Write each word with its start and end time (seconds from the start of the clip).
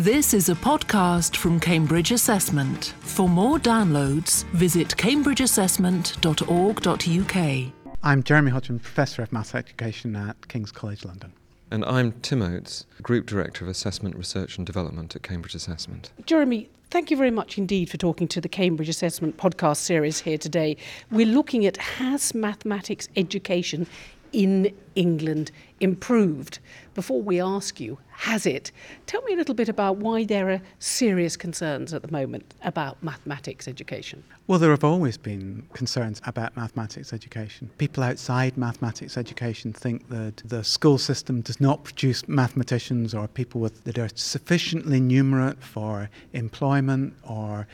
This 0.00 0.32
is 0.32 0.48
a 0.48 0.54
podcast 0.54 1.36
from 1.36 1.60
Cambridge 1.60 2.10
Assessment. 2.10 2.94
For 3.00 3.28
more 3.28 3.58
downloads, 3.58 4.44
visit 4.52 4.88
cambridgeassessment.org.uk. 4.96 7.72
I'm 8.02 8.22
Jeremy 8.22 8.50
Hodgen, 8.50 8.80
Professor 8.80 9.22
of 9.22 9.30
Maths 9.30 9.54
Education 9.54 10.16
at 10.16 10.48
King's 10.48 10.72
College 10.72 11.04
London. 11.04 11.34
And 11.70 11.84
I'm 11.84 12.12
Tim 12.22 12.40
Oates, 12.40 12.86
Group 13.02 13.26
Director 13.26 13.66
of 13.66 13.70
Assessment 13.70 14.16
Research 14.16 14.56
and 14.56 14.66
Development 14.66 15.14
at 15.14 15.22
Cambridge 15.22 15.54
Assessment. 15.54 16.12
Jeremy, 16.24 16.70
thank 16.88 17.10
you 17.10 17.18
very 17.18 17.30
much 17.30 17.58
indeed 17.58 17.90
for 17.90 17.98
talking 17.98 18.26
to 18.28 18.40
the 18.40 18.48
Cambridge 18.48 18.88
Assessment 18.88 19.36
podcast 19.36 19.76
series 19.76 20.20
here 20.20 20.38
today. 20.38 20.78
We're 21.10 21.26
looking 21.26 21.66
at 21.66 21.76
has 21.76 22.34
mathematics 22.34 23.06
education 23.16 23.86
in 24.32 24.74
England 24.94 25.50
improved? 25.80 26.58
Before 26.94 27.22
we 27.22 27.40
ask 27.40 27.80
you, 27.80 27.98
has 28.10 28.44
it? 28.44 28.70
Tell 29.06 29.22
me 29.22 29.32
a 29.32 29.36
little 29.36 29.54
bit 29.54 29.68
about 29.68 29.96
why 29.96 30.24
there 30.24 30.50
are 30.50 30.60
serious 30.78 31.36
concerns 31.36 31.94
at 31.94 32.02
the 32.02 32.10
moment 32.10 32.54
about 32.62 33.02
mathematics 33.02 33.66
education. 33.66 34.22
Well, 34.46 34.58
there 34.58 34.70
have 34.70 34.84
always 34.84 35.16
been 35.16 35.66
concerns 35.72 36.20
about 36.26 36.56
mathematics 36.56 37.12
education. 37.12 37.70
People 37.78 38.02
outside 38.02 38.56
mathematics 38.56 39.16
education 39.16 39.72
think 39.72 40.08
that 40.10 40.38
the 40.44 40.62
school 40.62 40.98
system 40.98 41.40
does 41.40 41.60
not 41.60 41.84
produce 41.84 42.28
mathematicians 42.28 43.14
or 43.14 43.26
people 43.28 43.60
with, 43.60 43.84
that 43.84 43.98
are 43.98 44.10
sufficiently 44.14 45.00
numerate 45.00 45.62
for 45.62 46.10
employment 46.32 47.14
or 47.22 47.66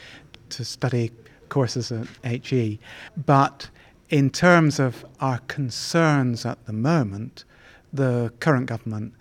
to 0.50 0.64
study 0.64 1.10
courses 1.48 1.92
at 1.92 2.06
HE. 2.24 2.78
But 3.24 3.70
in 4.08 4.30
terms 4.30 4.78
of 4.78 5.04
our 5.20 5.38
concerns 5.48 6.46
at 6.46 6.64
the 6.66 6.72
moment, 6.72 7.44
the 7.92 8.32
current 8.40 8.66
government 8.66 9.14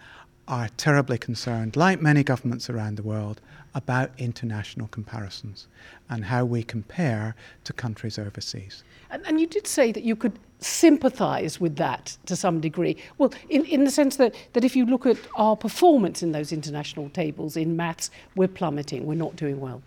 are 0.48 0.70
terribly 0.78 1.18
concerned, 1.18 1.76
like 1.76 2.02
many 2.02 2.24
governments 2.24 2.70
around 2.70 2.98
the 2.98 3.04
world, 3.04 3.42
about 3.74 4.12
international 4.18 4.88
comparisons 4.88 5.68
and 6.10 6.24
how 6.24 6.46
we 6.46 6.64
compare 6.64 7.36
to 7.64 7.74
countries 7.74 8.18
overseas. 8.18 8.84
And, 9.10 9.26
and 9.26 9.40
you 9.40 9.48
did 9.48 9.68
say 9.68 9.92
that 9.92 10.04
you 10.04 10.16
could 10.16 10.40
sympathise 10.60 11.60
with 11.60 11.76
that 11.76 12.18
to 12.26 12.36
some 12.36 12.62
degree. 12.62 12.96
Well, 13.18 13.34
in, 13.50 13.66
in 13.66 13.84
the 13.84 13.92
sense 13.92 14.16
that, 14.16 14.34
that 14.54 14.64
if 14.64 14.76
you 14.76 14.86
look 14.86 15.06
at 15.06 15.18
our 15.36 15.58
performance 15.58 16.24
in 16.24 16.32
those 16.32 16.54
international 16.54 17.10
tables 17.10 17.58
in 17.58 17.76
maths, 17.76 18.12
we're 18.36 18.48
plummeting, 18.48 19.06
we're 19.06 19.16
not 19.16 19.36
doing 19.36 19.60
well. 19.60 19.82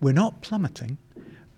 We're 0.00 0.12
not 0.12 0.42
plummeting, 0.42 0.98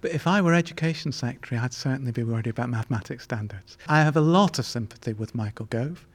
but 0.07 0.15
if 0.15 0.29
I 0.29 0.41
were 0.41 0.55
Education 0.55 1.11
Secretary, 1.11 1.61
I'd 1.61 1.73
certainly 1.73 2.13
be 2.13 2.23
worried 2.23 2.47
about 2.47 2.71
mathematics 2.71 3.25
standards. 3.25 3.77
I 3.89 4.03
have 4.03 4.17
a 4.17 4.21
lot 4.21 4.61
of 4.61 4.65
sympathy 4.65 5.13
with 5.13 5.35
Michael 5.35 5.67
Gove, 5.67 6.07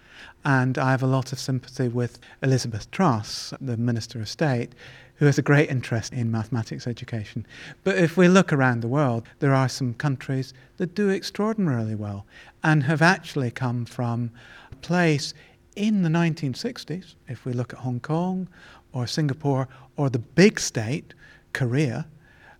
and 0.45 0.77
I 0.77 0.91
have 0.91 1.03
a 1.03 1.07
lot 1.07 1.33
of 1.33 1.39
sympathy 1.39 1.89
with 1.89 2.17
Elizabeth 2.41 2.89
Truss, 2.91 3.53
the 3.59 3.75
Minister 3.75 4.21
of 4.21 4.29
State, 4.29 4.71
who 5.15 5.25
has 5.25 5.37
a 5.37 5.41
great 5.41 5.69
interest 5.69 6.13
in 6.13 6.31
mathematics 6.31 6.87
education. 6.87 7.45
But 7.83 7.97
if 7.97 8.15
we 8.15 8.29
look 8.29 8.53
around 8.53 8.79
the 8.79 8.87
world, 8.87 9.27
there 9.39 9.53
are 9.53 9.67
some 9.67 9.93
countries 9.93 10.53
that 10.77 10.95
do 10.95 11.09
extraordinarily 11.09 11.95
well 11.95 12.25
and 12.63 12.83
have 12.83 13.01
actually 13.01 13.51
come 13.51 13.83
from 13.83 14.31
a 14.71 14.75
place 14.77 15.33
in 15.75 16.03
the 16.03 16.09
1960s, 16.09 17.15
if 17.27 17.43
we 17.43 17.51
look 17.51 17.73
at 17.73 17.79
Hong 17.79 17.99
Kong 17.99 18.47
or 18.93 19.05
Singapore 19.05 19.67
or 19.97 20.09
the 20.09 20.19
big 20.19 20.61
state, 20.61 21.13
Korea, 21.51 22.07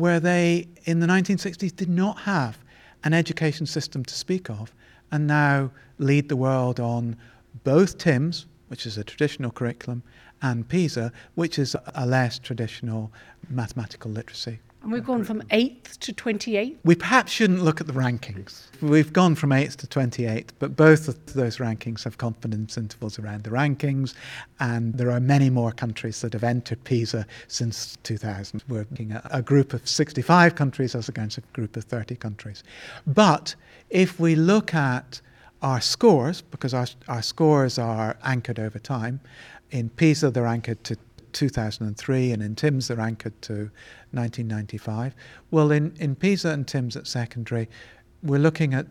where 0.02 0.20
they, 0.20 0.68
in 0.86 1.00
the 1.00 1.08
1960s, 1.08 1.76
did 1.76 1.90
not 1.90 2.20
have 2.22 2.58
an 3.04 3.14
education 3.14 3.66
system 3.66 4.04
to 4.04 4.14
speak 4.14 4.50
of, 4.50 4.74
and 5.12 5.28
now 5.28 5.72
lead 6.00 6.28
the 6.28 6.36
world 6.36 6.80
on 6.80 7.16
both 7.64 7.98
TIMSS, 7.98 8.48
which 8.68 8.86
is 8.86 8.98
a 8.98 9.04
traditional 9.04 9.52
curriculum, 9.52 10.04
and 10.42 10.68
PISA, 10.68 11.12
which 11.36 11.60
is 11.60 11.76
a 11.94 12.06
less 12.06 12.40
traditional 12.40 13.12
mathematical 13.50 14.10
literacy 14.12 14.60
and 14.82 14.92
we've 14.92 15.06
gone 15.06 15.24
from 15.24 15.42
8th 15.44 15.98
to 16.00 16.14
28th? 16.14 16.78
We 16.84 16.96
perhaps 16.96 17.32
shouldn't 17.32 17.62
look 17.62 17.80
at 17.80 17.88
the 17.88 17.94
rankings. 17.94 18.64
We've 18.82 19.14
gone 19.14 19.36
from 19.36 19.52
8th 19.52 19.76
to 19.78 19.88
28th, 19.88 20.50
but 20.58 20.76
both 20.76 21.08
of 21.08 21.34
those 21.34 21.58
rankings 21.58 22.04
have 22.04 22.18
confidence 22.18 22.78
intervals 22.78 23.20
around 23.20 23.44
the 23.44 23.52
rankings, 23.52 24.16
and 24.60 24.96
there 24.96 25.12
are 25.12 25.20
many 25.20 25.50
more 25.50 25.72
countries 25.72 26.22
that 26.22 26.34
have 26.34 26.44
entered 26.44 26.84
PISA 26.84 27.28
since 27.48 27.98
2000. 28.04 28.64
We're 28.68 28.80
looking 28.80 29.12
at 29.12 29.26
a 29.30 29.42
group 29.42 29.74
of 29.74 29.88
65 29.88 30.56
countries 30.56 30.96
as 30.96 31.08
against 31.08 31.38
a 31.38 31.42
group 31.54 31.78
of 31.78 31.84
30 31.84 32.16
countries. 32.16 32.64
But 33.06 33.56
if 33.90 34.20
we 34.20 34.36
look 34.36 34.74
at 34.74 35.22
our 35.62 35.80
scores, 35.80 36.42
because 36.42 36.74
our, 36.74 36.88
our 37.08 37.22
scores 37.22 37.78
are 37.78 38.18
anchored 38.24 38.58
over 38.58 38.80
time, 38.80 39.20
in 39.70 39.90
PISA 39.90 40.32
they're 40.32 40.48
anchored 40.48 40.84
to 40.86 40.98
2003, 41.34 42.32
and 42.32 42.44
in 42.44 42.56
TIMSS 42.56 42.88
they're 42.88 43.00
anchored 43.00 43.40
to 43.44 43.72
1995. 44.12 45.16
Well, 45.50 45.72
in, 45.72 45.94
in 46.00 46.16
PISA 46.16 46.50
and 46.50 46.68
TIMSS 46.68 46.96
at 46.96 47.08
secondary, 47.08 47.70
we're 48.24 48.40
looking 48.40 48.74
at 48.74 48.88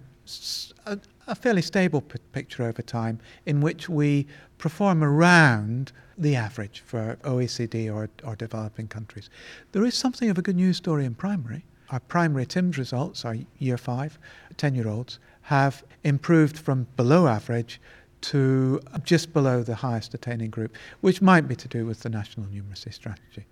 a, 0.87 0.99
a 1.27 1.35
fairly 1.35 1.63
stable 1.63 2.01
p- 2.01 2.19
picture 2.33 2.65
over 2.65 2.83
time 2.83 3.19
in 3.47 3.61
which 3.61 3.89
we 3.89 4.27
perform 4.59 5.03
around 5.03 5.93
the 6.19 6.37
average 6.37 6.81
for 6.81 7.17
OECD 7.23 7.93
or, 7.93 8.11
or 8.25 8.37
developing 8.37 8.89
countries. 8.89 9.31
There 9.73 9.85
is 9.85 9.95
something 9.95 10.29
of 10.29 10.39
a 10.39 10.43
good 10.43 10.57
news 10.57 10.77
story 10.77 11.05
in 11.05 11.15
primary. 11.15 11.65
Our 11.91 12.01
primary 12.01 12.47
TIMSS 12.47 12.79
results, 12.79 13.25
our 13.25 13.37
year 13.59 13.79
five, 13.79 14.19
10 14.57 14.75
year 14.75 14.87
olds, 14.87 15.19
have 15.43 15.83
improved 16.05 16.59
from 16.59 16.87
below 16.97 17.27
average 17.27 17.81
to 18.23 18.81
just 19.03 19.33
below 19.33 19.63
the 19.63 19.75
highest 19.75 20.15
attaining 20.15 20.51
group, 20.51 20.77
which 21.01 21.23
might 21.23 21.49
be 21.49 21.57
to 21.57 21.69
do 21.69 21.87
with 21.87 22.01
the 22.01 22.09
national 22.09 22.47
numeracy 22.47 22.93
strategy. 22.93 23.47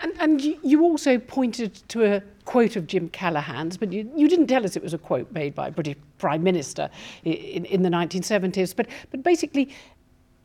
And, 0.00 0.12
and 0.18 0.42
you 0.42 0.82
also 0.82 1.18
pointed 1.18 1.74
to 1.88 2.16
a 2.16 2.22
quote 2.44 2.74
of 2.76 2.86
Jim 2.86 3.08
Callaghan's, 3.08 3.76
but 3.76 3.92
you, 3.92 4.10
you 4.16 4.28
didn't 4.28 4.48
tell 4.48 4.64
us 4.64 4.76
it 4.76 4.82
was 4.82 4.94
a 4.94 4.98
quote 4.98 5.30
made 5.32 5.54
by 5.54 5.68
a 5.68 5.70
British 5.70 5.96
Prime 6.18 6.42
Minister 6.42 6.90
in, 7.24 7.64
in 7.66 7.82
the 7.82 7.88
1970s. 7.88 8.74
But, 8.74 8.88
but 9.10 9.22
basically, 9.22 9.72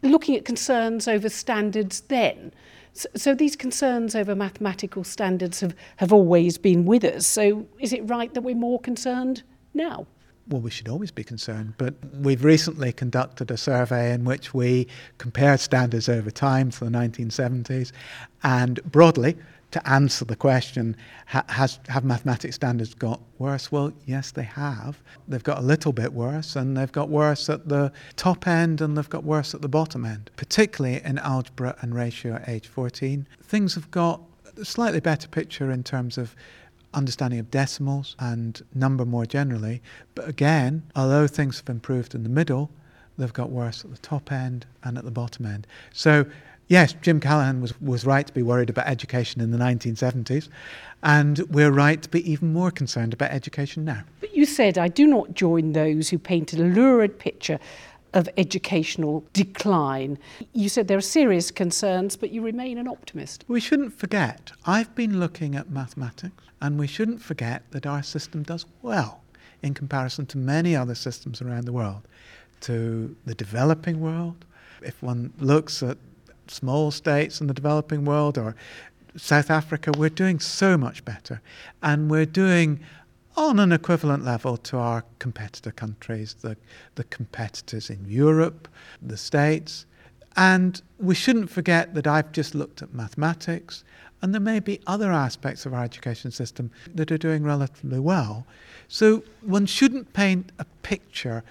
looking 0.04 0.36
at 0.36 0.46
concerns 0.46 1.08
over 1.08 1.30
standards 1.30 2.02
then. 2.02 2.54
So, 2.94 3.10
so 3.16 3.36
these 3.36 3.56
concerns 3.56 4.16
over 4.16 4.36
mathematical 4.36 5.04
standards 5.04 5.60
have, 5.62 5.76
have 5.98 6.14
always 6.14 6.58
been 6.58 6.86
with 6.86 7.04
us. 7.04 7.26
So 7.26 7.66
is 7.80 7.94
it 7.94 8.08
right 8.08 8.34
that 8.34 8.42
we're 8.42 8.56
more 8.56 8.80
concerned 8.80 9.44
now? 9.74 10.06
Well, 10.50 10.62
we 10.62 10.72
should 10.72 10.88
always 10.88 11.12
be 11.12 11.24
concerned, 11.24 11.74
but 11.78 11.94
we've 12.14 12.44
recently 12.44 12.92
conducted 12.92 13.52
a 13.52 13.58
survey 13.58 14.14
in 14.14 14.24
which 14.24 14.54
we 14.54 14.88
compared 15.18 15.60
standards 15.60 16.08
over 16.08 16.32
time 16.32 16.72
to 16.72 16.86
the 16.86 16.92
1970s, 16.92 17.92
and 18.44 18.82
broadly, 18.84 19.36
to 19.72 19.90
answer 19.90 20.24
the 20.24 20.36
question, 20.36 20.96
has, 21.26 21.80
have 21.90 22.06
mathematics 22.06 22.56
standards 22.56 22.94
got 22.94 23.20
worse? 23.38 23.70
Well, 23.70 23.92
yes, 24.06 24.32
they 24.32 24.44
have. 24.44 25.04
They've 25.28 25.44
got 25.44 25.58
a 25.58 25.62
little 25.62 25.92
bit 25.92 26.14
worse, 26.14 26.56
and 26.56 26.78
they've 26.78 26.92
got 26.92 27.10
worse 27.10 27.50
at 27.50 27.68
the 27.68 27.92
top 28.16 28.48
end, 28.48 28.80
and 28.80 28.98
they've 28.98 29.10
got 29.10 29.26
worse 29.26 29.54
at 29.54 29.62
the 29.62 29.68
bottom 29.68 30.06
end, 30.06 30.32
particularly 30.38 31.02
in 31.04 31.18
algebra 31.18 31.76
and 31.82 31.94
ratio 31.94 32.36
at 32.36 32.48
age 32.48 32.68
14. 32.68 33.28
Things 33.44 33.76
have 33.76 33.92
got 33.92 34.22
a 34.56 34.64
slightly 34.64 35.02
better 35.02 35.28
picture 35.28 35.70
in 35.70 35.84
terms 35.84 36.18
of 36.18 36.34
understanding 36.98 37.40
of 37.40 37.52
decimals 37.52 38.16
and 38.20 38.64
number 38.74 39.06
more 39.06 39.26
generally. 39.26 39.82
But 40.16 40.28
again, 40.28 40.84
although 40.96 41.28
things 41.28 41.60
have 41.60 41.70
improved 41.70 42.16
in 42.16 42.24
the 42.24 42.30
middle, 42.30 42.70
they've 43.18 43.32
got 43.32 43.52
worse 43.52 43.86
at 43.86 43.92
the 43.92 44.00
top 44.00 44.32
end 44.32 44.66
and 44.84 44.98
at 44.98 45.06
the 45.06 45.12
bottom 45.12 45.46
end. 45.46 45.68
So, 45.94 46.26
yes, 46.68 46.94
Jim 47.02 47.20
Callaghan 47.20 47.62
was, 47.62 47.80
was 47.80 48.06
right 48.06 48.26
to 48.26 48.34
be 48.34 48.42
worried 48.42 48.70
about 48.70 48.88
education 48.88 49.42
in 49.42 49.52
the 49.52 49.58
1970s, 49.58 50.50
and 51.04 51.40
we're 51.52 51.72
right 51.72 52.02
to 52.02 52.10
be 52.10 52.30
even 52.30 52.52
more 52.52 52.72
concerned 52.72 53.14
about 53.14 53.32
education 53.32 53.86
now. 53.86 54.04
But 54.20 54.36
you 54.36 54.46
said, 54.46 54.78
I 54.78 54.88
do 54.88 55.06
not 55.06 55.34
join 55.34 55.74
those 55.74 56.10
who 56.10 56.18
paint 56.18 56.54
a 56.54 56.58
lurid 56.58 57.20
picture 57.20 57.60
of 58.14 58.30
educational 58.38 59.24
decline. 59.34 60.18
You 60.54 60.70
said 60.70 60.88
there 60.88 60.98
are 60.98 61.02
serious 61.02 61.52
concerns, 61.52 62.16
but 62.16 62.32
you 62.32 62.42
remain 62.42 62.78
an 62.78 62.88
optimist. 62.88 63.46
We 63.48 63.60
shouldn't 63.60 63.94
forget, 63.94 64.52
I've 64.66 64.94
been 64.96 65.20
looking 65.20 65.56
at 65.56 65.70
mathematics, 65.70 66.44
and 66.62 66.80
we 66.80 66.88
shouldn't 66.88 67.22
forget 67.22 67.64
that 67.72 67.86
our 67.86 68.04
system 68.04 68.44
does 68.44 68.66
well 68.82 69.22
in 69.62 69.74
comparison 69.74 70.26
to 70.28 70.38
many 70.38 70.76
other 70.76 70.96
systems 70.96 71.42
around 71.42 71.66
the 71.66 71.74
world, 71.74 72.08
to 72.62 73.16
the 73.26 73.36
developing 73.36 74.00
world. 74.00 74.46
If 74.82 75.02
one 75.02 75.34
looks 75.40 75.82
at 75.84 75.98
small 76.48 76.92
states 76.92 77.42
in 77.42 77.48
the 77.48 77.54
developing 77.54 78.06
world 78.06 78.38
or 78.38 78.56
South 79.16 79.50
Africa, 79.50 79.92
we're 79.98 80.10
doing 80.10 80.40
so 80.40 80.78
much 80.78 81.04
better. 81.04 81.42
And 81.82 82.10
we're 82.10 82.26
doing 82.26 82.80
on 83.38 83.60
an 83.60 83.72
equivalent 83.72 84.26
level 84.26 84.58
to 84.58 84.78
our 84.78 85.06
competitor 85.20 85.72
countries, 85.72 86.34
the, 86.42 86.58
the 86.96 87.04
competitors 87.06 87.90
in 87.90 88.04
Europe, 88.08 88.68
the 89.02 89.16
States. 89.16 89.86
And 90.36 90.82
we 91.00 91.16
shouldn't 91.16 91.50
forget 91.50 91.94
that 91.94 92.08
I've 92.08 92.32
just 92.32 92.56
looked 92.56 92.82
at 92.82 92.94
mathematics, 92.94 93.84
and 94.22 94.34
there 94.34 94.42
may 94.42 94.60
be 94.60 94.82
other 94.88 95.12
aspects 95.12 95.66
of 95.66 95.74
our 95.74 95.84
education 95.84 96.32
system 96.32 96.72
that 96.96 97.12
are 97.12 97.18
doing 97.18 97.44
relatively 97.44 98.00
well. 98.00 98.46
So 98.88 99.24
one 99.42 99.68
shouldn't 99.68 100.14
paint 100.14 100.52
a 100.58 100.66
picture 100.82 101.44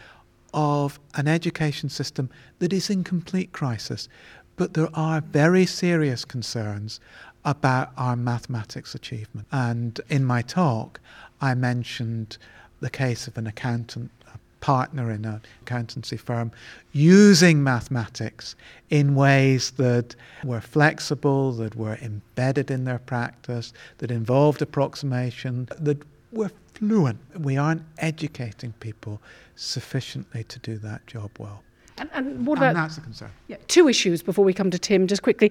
of 0.53 0.99
an 1.15 1.29
education 1.29 1.89
system 1.89 2.31
that 2.59 2.73
is 2.73 2.91
in 2.91 3.05
complete 3.05 3.53
crisis. 3.53 4.09
But 4.56 4.75
there 4.75 4.89
are 4.94 5.21
very 5.21 5.67
serious 5.67 6.25
concerns 6.25 6.99
about 7.44 7.93
our 7.97 8.17
mathematics 8.17 8.94
achievement. 8.94 9.47
And 9.53 10.00
in 10.09 10.25
my 10.25 10.43
talk, 10.43 10.99
I 11.41 11.55
mentioned 11.55 12.38
the 12.81 12.91
case 12.91 13.27
of 13.27 13.38
an 13.38 13.47
accountant, 13.47 14.11
a 14.33 14.38
partner 14.61 15.11
in 15.11 15.25
an 15.25 15.41
accountancy 15.62 16.17
firm, 16.17 16.53
using 16.93 17.62
mathematics 17.62 18.55
in 18.91 19.15
ways 19.15 19.73
that 19.73 20.15
were 20.44 20.61
flexible, 20.61 21.53
that 21.53 21.75
were 21.75 21.99
embedded 22.03 22.71
in 22.71 22.85
their 22.85 22.99
practice, 22.99 23.73
that 23.99 24.11
involved 24.11 24.62
approximation, 24.62 25.69
that 25.79 25.99
were 26.33 26.50
fluent. 26.75 27.19
We 27.39 27.56
aren't 27.56 27.82
educating 27.99 28.73
people 28.81 29.21
sufficiently 29.56 30.44
to 30.44 30.59
do 30.59 30.79
that 30.79 31.06
job 31.06 31.31
well. 31.39 31.62
And, 31.99 32.11
and 32.12 32.47
what 32.47 32.61
and 32.62 32.77
that's 32.77 32.99
a 32.99 33.00
concern. 33.00 33.31
yeah, 33.49 33.56
two 33.69 33.89
issues 33.89 34.23
before 34.23 34.44
we 34.44 34.53
come 34.53 34.71
to 34.71 34.79
Tim? 34.79 35.06
Just 35.06 35.23
quickly, 35.23 35.50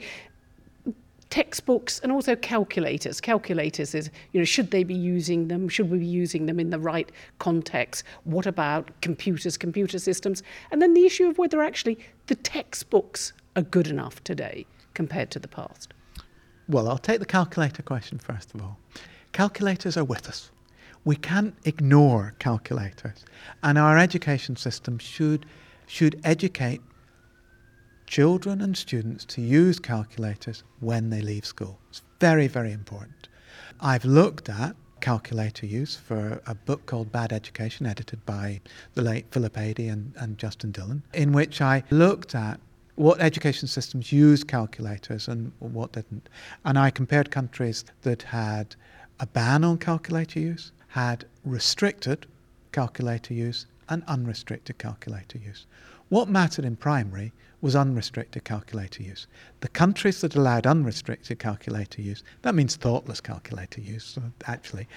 textbooks 1.36 2.00
and 2.00 2.14
also 2.14 2.34
calculators. 2.34 3.20
Calculators 3.20 3.94
is 3.94 4.10
you 4.32 4.40
know 4.40 4.46
should 4.46 4.72
they 4.72 4.86
be 4.86 4.96
using 4.96 5.50
them? 5.50 5.68
Should 5.68 5.92
we 5.92 5.98
be 5.98 6.06
using 6.06 6.46
them 6.46 6.62
in 6.62 6.70
the 6.70 6.80
right 6.80 7.12
context? 7.40 8.06
What 8.24 8.46
about 8.46 8.90
computers, 9.02 9.58
computer 9.58 10.00
systems? 10.00 10.44
And 10.72 10.82
then 10.82 10.94
the 10.94 11.06
issue 11.06 11.28
of 11.28 11.38
whether 11.38 11.62
actually 11.62 12.00
the 12.28 12.36
textbooks 12.36 13.34
are 13.58 13.64
good 13.64 13.88
enough 13.88 14.24
today 14.24 14.66
compared 14.94 15.30
to 15.32 15.40
the 15.40 15.50
past. 15.50 15.94
Well, 16.70 16.88
I'll 16.88 16.98
take 16.98 17.20
the 17.20 17.26
calculator 17.26 17.84
question 17.84 18.18
first 18.18 18.56
of 18.56 18.62
all. 18.62 18.78
Calculators 19.34 19.98
are 19.98 20.06
with 20.06 20.30
us. 20.30 20.52
We 21.04 21.18
can't 21.18 21.54
ignore 21.66 22.34
calculators, 22.40 23.26
and 23.62 23.78
our 23.78 23.98
education 23.98 24.56
system 24.56 25.00
should 25.00 25.46
should 25.86 26.18
educate 26.24 26.81
children 28.06 28.62
and 28.62 28.78
students 28.78 29.25
to 29.25 29.42
use 29.42 29.80
calculators 29.80 30.63
when 30.80 31.10
they 31.10 31.22
leave 31.22 31.46
school. 31.46 31.80
It's 31.90 32.02
very, 32.19 32.48
very 32.48 32.72
important. 32.72 33.28
I've 33.80 34.06
looked 34.06 34.50
at 34.50 34.75
calculator 35.02 35.66
use 35.66 35.96
for 35.96 36.42
a 36.48 36.56
book 36.56 36.86
called 36.86 37.12
Bad 37.12 37.31
Education, 37.31 37.86
edited 37.86 38.25
by 38.25 38.62
the 38.94 39.02
late 39.02 39.25
Philip 39.31 39.54
Adey 39.54 39.92
and, 39.92 40.13
and 40.18 40.38
Justin 40.38 40.72
Dillon, 40.72 41.04
in 41.13 41.31
which 41.31 41.62
I 41.62 41.84
looked 41.90 42.34
at 42.34 42.60
what 42.96 43.19
education 43.19 43.68
systems 43.68 44.12
used 44.12 44.48
calculators 44.48 45.28
and 45.28 45.52
what 45.60 45.92
didn't. 45.92 46.30
And 46.63 46.80
I 46.80 46.90
compared 46.90 47.30
countries 47.30 47.86
that 48.02 48.24
had 48.24 48.75
a 49.19 49.28
ban 49.28 49.63
on 49.63 49.78
calculator 49.78 50.40
use, 50.40 50.72
had 50.88 51.25
restricted 51.44 52.25
calculator 52.72 53.34
use, 53.34 53.68
and 53.90 54.04
unrestricted 54.07 54.78
calculator 54.78 55.38
use. 55.38 55.66
What 56.10 56.30
mattered 56.30 56.66
in 56.66 56.75
primary 56.75 57.31
was 57.66 57.76
unrestricted 57.76 58.44
calculator 58.44 59.02
use. 59.02 59.26
The 59.62 59.68
countries 59.70 60.22
that 60.22 60.36
allowed 60.36 60.68
unrestricted 60.68 61.40
calculator 61.40 62.00
use, 62.00 62.24
that 62.44 62.54
means 62.54 62.76
thoughtless 62.76 63.20
calculator 63.20 63.82
use, 63.82 64.20
uh, 64.20 64.30
actually, 64.46 64.88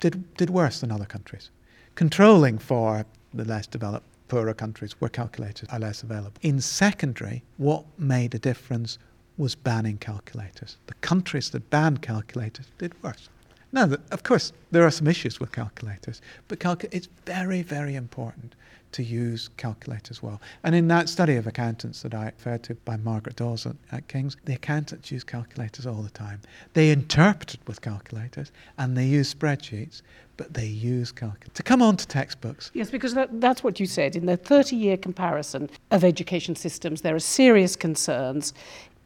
did, 0.00 0.34
did 0.34 0.50
worse 0.50 0.80
than 0.80 0.90
other 0.90 1.04
countries. 1.04 1.50
Controlling 1.94 2.58
for 2.58 3.06
the 3.32 3.44
less 3.44 3.68
developed, 3.68 4.04
poorer 4.26 4.52
countries 4.52 4.96
where 4.98 5.08
calculators 5.08 5.68
are 5.70 5.78
less 5.78 6.02
available. 6.02 6.40
In 6.42 6.60
secondary, 6.60 7.44
what 7.56 7.84
made 7.96 8.34
a 8.34 8.40
difference 8.40 8.98
was 9.36 9.54
banning 9.54 9.98
calculators. 9.98 10.76
The 10.88 10.94
countries 10.94 11.50
that 11.50 11.70
banned 11.70 12.02
calculators 12.02 12.66
did 12.78 13.00
worse. 13.00 13.28
Now, 13.70 13.90
of 14.10 14.22
course, 14.22 14.52
there 14.70 14.84
are 14.84 14.90
some 14.90 15.06
issues 15.06 15.40
with 15.40 15.52
calculators, 15.52 16.22
but 16.48 16.64
it's 16.90 17.08
very, 17.26 17.62
very 17.62 17.96
important 17.96 18.54
to 18.92 19.02
use 19.02 19.50
calculators 19.58 20.22
well. 20.22 20.40
And 20.64 20.74
in 20.74 20.88
that 20.88 21.10
study 21.10 21.36
of 21.36 21.46
accountants 21.46 22.00
that 22.02 22.14
I 22.14 22.26
referred 22.26 22.62
to 22.64 22.74
by 22.74 22.96
Margaret 22.96 23.36
Dawes 23.36 23.66
at, 23.66 23.76
at 23.92 24.08
King's, 24.08 24.36
the 24.44 24.54
accountants 24.54 25.12
use 25.12 25.24
calculators 25.24 25.86
all 25.86 26.02
the 26.02 26.10
time. 26.10 26.40
They 26.72 26.90
interpreted 26.90 27.60
with 27.66 27.82
calculators 27.82 28.50
and 28.78 28.96
they 28.96 29.04
use 29.04 29.34
spreadsheets, 29.34 30.00
but 30.38 30.54
they 30.54 30.66
use 30.66 31.12
calculators. 31.12 31.52
To 31.54 31.62
come 31.62 31.82
on 31.82 31.98
to 31.98 32.06
textbooks. 32.06 32.70
Yes, 32.72 32.90
because 32.90 33.12
that, 33.14 33.40
that's 33.40 33.62
what 33.62 33.78
you 33.78 33.86
said. 33.86 34.16
In 34.16 34.24
the 34.24 34.38
30 34.38 34.76
year 34.76 34.96
comparison 34.96 35.68
of 35.90 36.04
education 36.04 36.56
systems, 36.56 37.02
there 37.02 37.14
are 37.14 37.20
serious 37.20 37.76
concerns. 37.76 38.54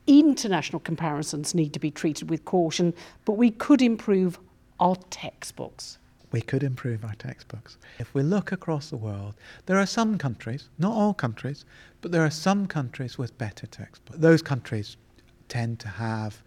International 0.06 0.81
comparisons 0.81 1.55
need 1.55 1.73
to 1.73 1.81
be 1.81 1.91
treated 1.91 2.31
with 2.31 2.44
caution, 2.44 2.94
but 3.25 3.32
we 3.32 3.50
could 3.50 3.82
improve 3.82 4.38
our 4.82 4.96
textbooks. 5.11 5.99
We 6.32 6.40
could 6.40 6.64
improve 6.64 7.05
our 7.05 7.14
textbooks. 7.14 7.79
If 8.00 8.12
we 8.14 8.23
look 8.25 8.50
across 8.50 8.90
the 8.90 8.96
world, 8.96 9.37
there 9.67 9.79
are 9.79 9.87
some 9.87 10.19
countries, 10.19 10.70
not 10.76 10.93
all 10.93 11.14
countries, 11.14 11.64
but 12.00 12.11
there 12.11 12.25
are 12.25 12.31
some 12.31 12.67
countries 12.67 13.17
with 13.17 13.38
better 13.38 13.69
textbooks. 13.69 14.19
Those 14.19 14.43
countries 14.43 14.96
tend 15.49 15.79
to 15.81 15.88
have 15.88 16.43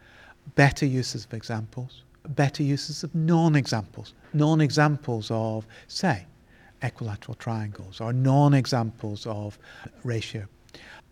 better 0.56 0.86
uses 0.86 1.24
of 1.24 1.34
examples, 1.34 2.04
better 2.28 2.62
uses 2.62 3.06
of 3.06 3.16
non 3.16 3.56
examples, 3.56 4.14
non 4.34 4.60
examples 4.60 5.32
of, 5.32 5.66
say, 5.88 6.26
equilateral 6.82 7.36
triangles 7.36 8.02
or 8.02 8.12
non 8.12 8.54
examples 8.54 9.26
of 9.28 9.58
ratio. 10.04 10.46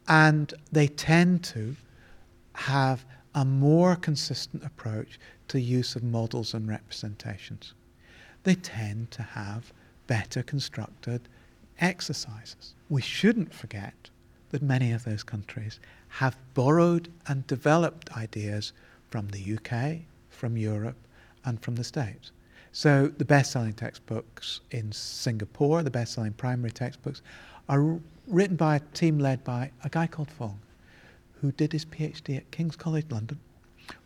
And 0.10 0.54
they 0.74 0.88
tend 0.88 1.46
to 1.46 1.78
have 2.56 3.06
a 3.36 3.46
more 3.46 3.96
consistent 3.96 4.64
approach 4.64 5.20
to 5.54 5.62
use 5.62 5.96
of 5.96 6.02
models 6.02 6.56
and 6.56 6.68
representations. 6.68 7.76
They 8.42 8.56
tend 8.56 9.12
to 9.12 9.22
have 9.22 9.72
better 10.08 10.42
constructed 10.42 11.22
exercises. 11.80 12.74
We 12.90 13.04
shouldn't 13.04 13.54
forget 13.54 14.10
that 14.50 14.64
many 14.64 14.92
of 14.92 15.04
those 15.04 15.22
countries 15.22 15.80
have 16.08 16.36
borrowed 16.56 17.08
and 17.28 17.46
developed 17.46 18.18
ideas 18.18 18.74
from 19.12 19.28
the 19.28 19.56
UK, 19.56 20.00
from 20.32 20.58
Europe, 20.58 20.98
and 21.46 21.62
from 21.62 21.76
the 21.76 21.84
States. 21.84 22.32
So 22.72 23.10
the 23.16 23.24
best 23.24 23.52
selling 23.52 23.74
textbooks 23.74 24.62
in 24.72 24.92
Singapore, 24.92 25.84
the 25.84 25.92
best 25.92 26.14
selling 26.14 26.34
primary 26.34 26.72
textbooks, 26.72 27.22
are 27.70 28.00
written 28.28 28.56
by 28.56 28.78
a 28.78 28.96
team 28.96 29.20
led 29.20 29.44
by 29.44 29.70
a 29.84 29.90
guy 29.90 30.08
called 30.08 30.32
Fong, 30.32 30.60
who 31.42 31.52
did 31.52 31.74
his 31.74 31.86
PhD 31.86 32.38
at 32.38 32.50
King's 32.50 32.76
College 32.76 33.06
London 33.12 33.40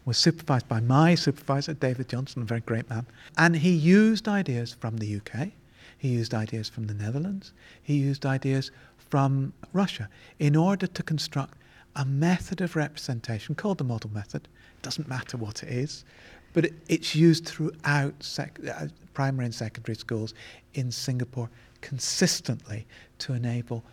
was 0.05 0.17
supervised 0.17 0.67
by 0.67 0.79
my 0.79 1.15
supervisor, 1.15 1.73
David 1.73 2.09
Johnson, 2.09 2.41
a 2.41 2.45
very 2.45 2.61
great 2.61 2.89
man. 2.89 3.05
And 3.37 3.57
he 3.57 3.71
used 3.71 4.27
ideas 4.27 4.73
from 4.73 4.97
the 4.97 5.17
UK, 5.17 5.49
he 5.97 6.09
used 6.09 6.33
ideas 6.33 6.69
from 6.69 6.87
the 6.87 6.93
Netherlands, 6.93 7.53
he 7.81 7.95
used 7.97 8.25
ideas 8.25 8.71
from 8.97 9.53
Russia 9.73 10.09
in 10.39 10.55
order 10.55 10.87
to 10.87 11.03
construct 11.03 11.55
a 11.95 12.05
method 12.05 12.61
of 12.61 12.75
representation 12.75 13.55
called 13.55 13.79
the 13.79 13.83
model 13.83 14.11
method. 14.11 14.47
It 14.77 14.81
doesn't 14.83 15.07
matter 15.07 15.35
what 15.35 15.63
it 15.63 15.69
is, 15.69 16.05
but 16.53 16.65
it, 16.65 16.73
it's 16.87 17.15
used 17.15 17.45
throughout 17.45 18.13
sec- 18.21 18.59
uh, 18.67 18.87
primary 19.13 19.45
and 19.45 19.55
secondary 19.55 19.95
schools 19.95 20.33
in 20.75 20.91
Singapore 20.91 21.49
consistently 21.81 22.85
to 23.19 23.33
enable 23.33 23.83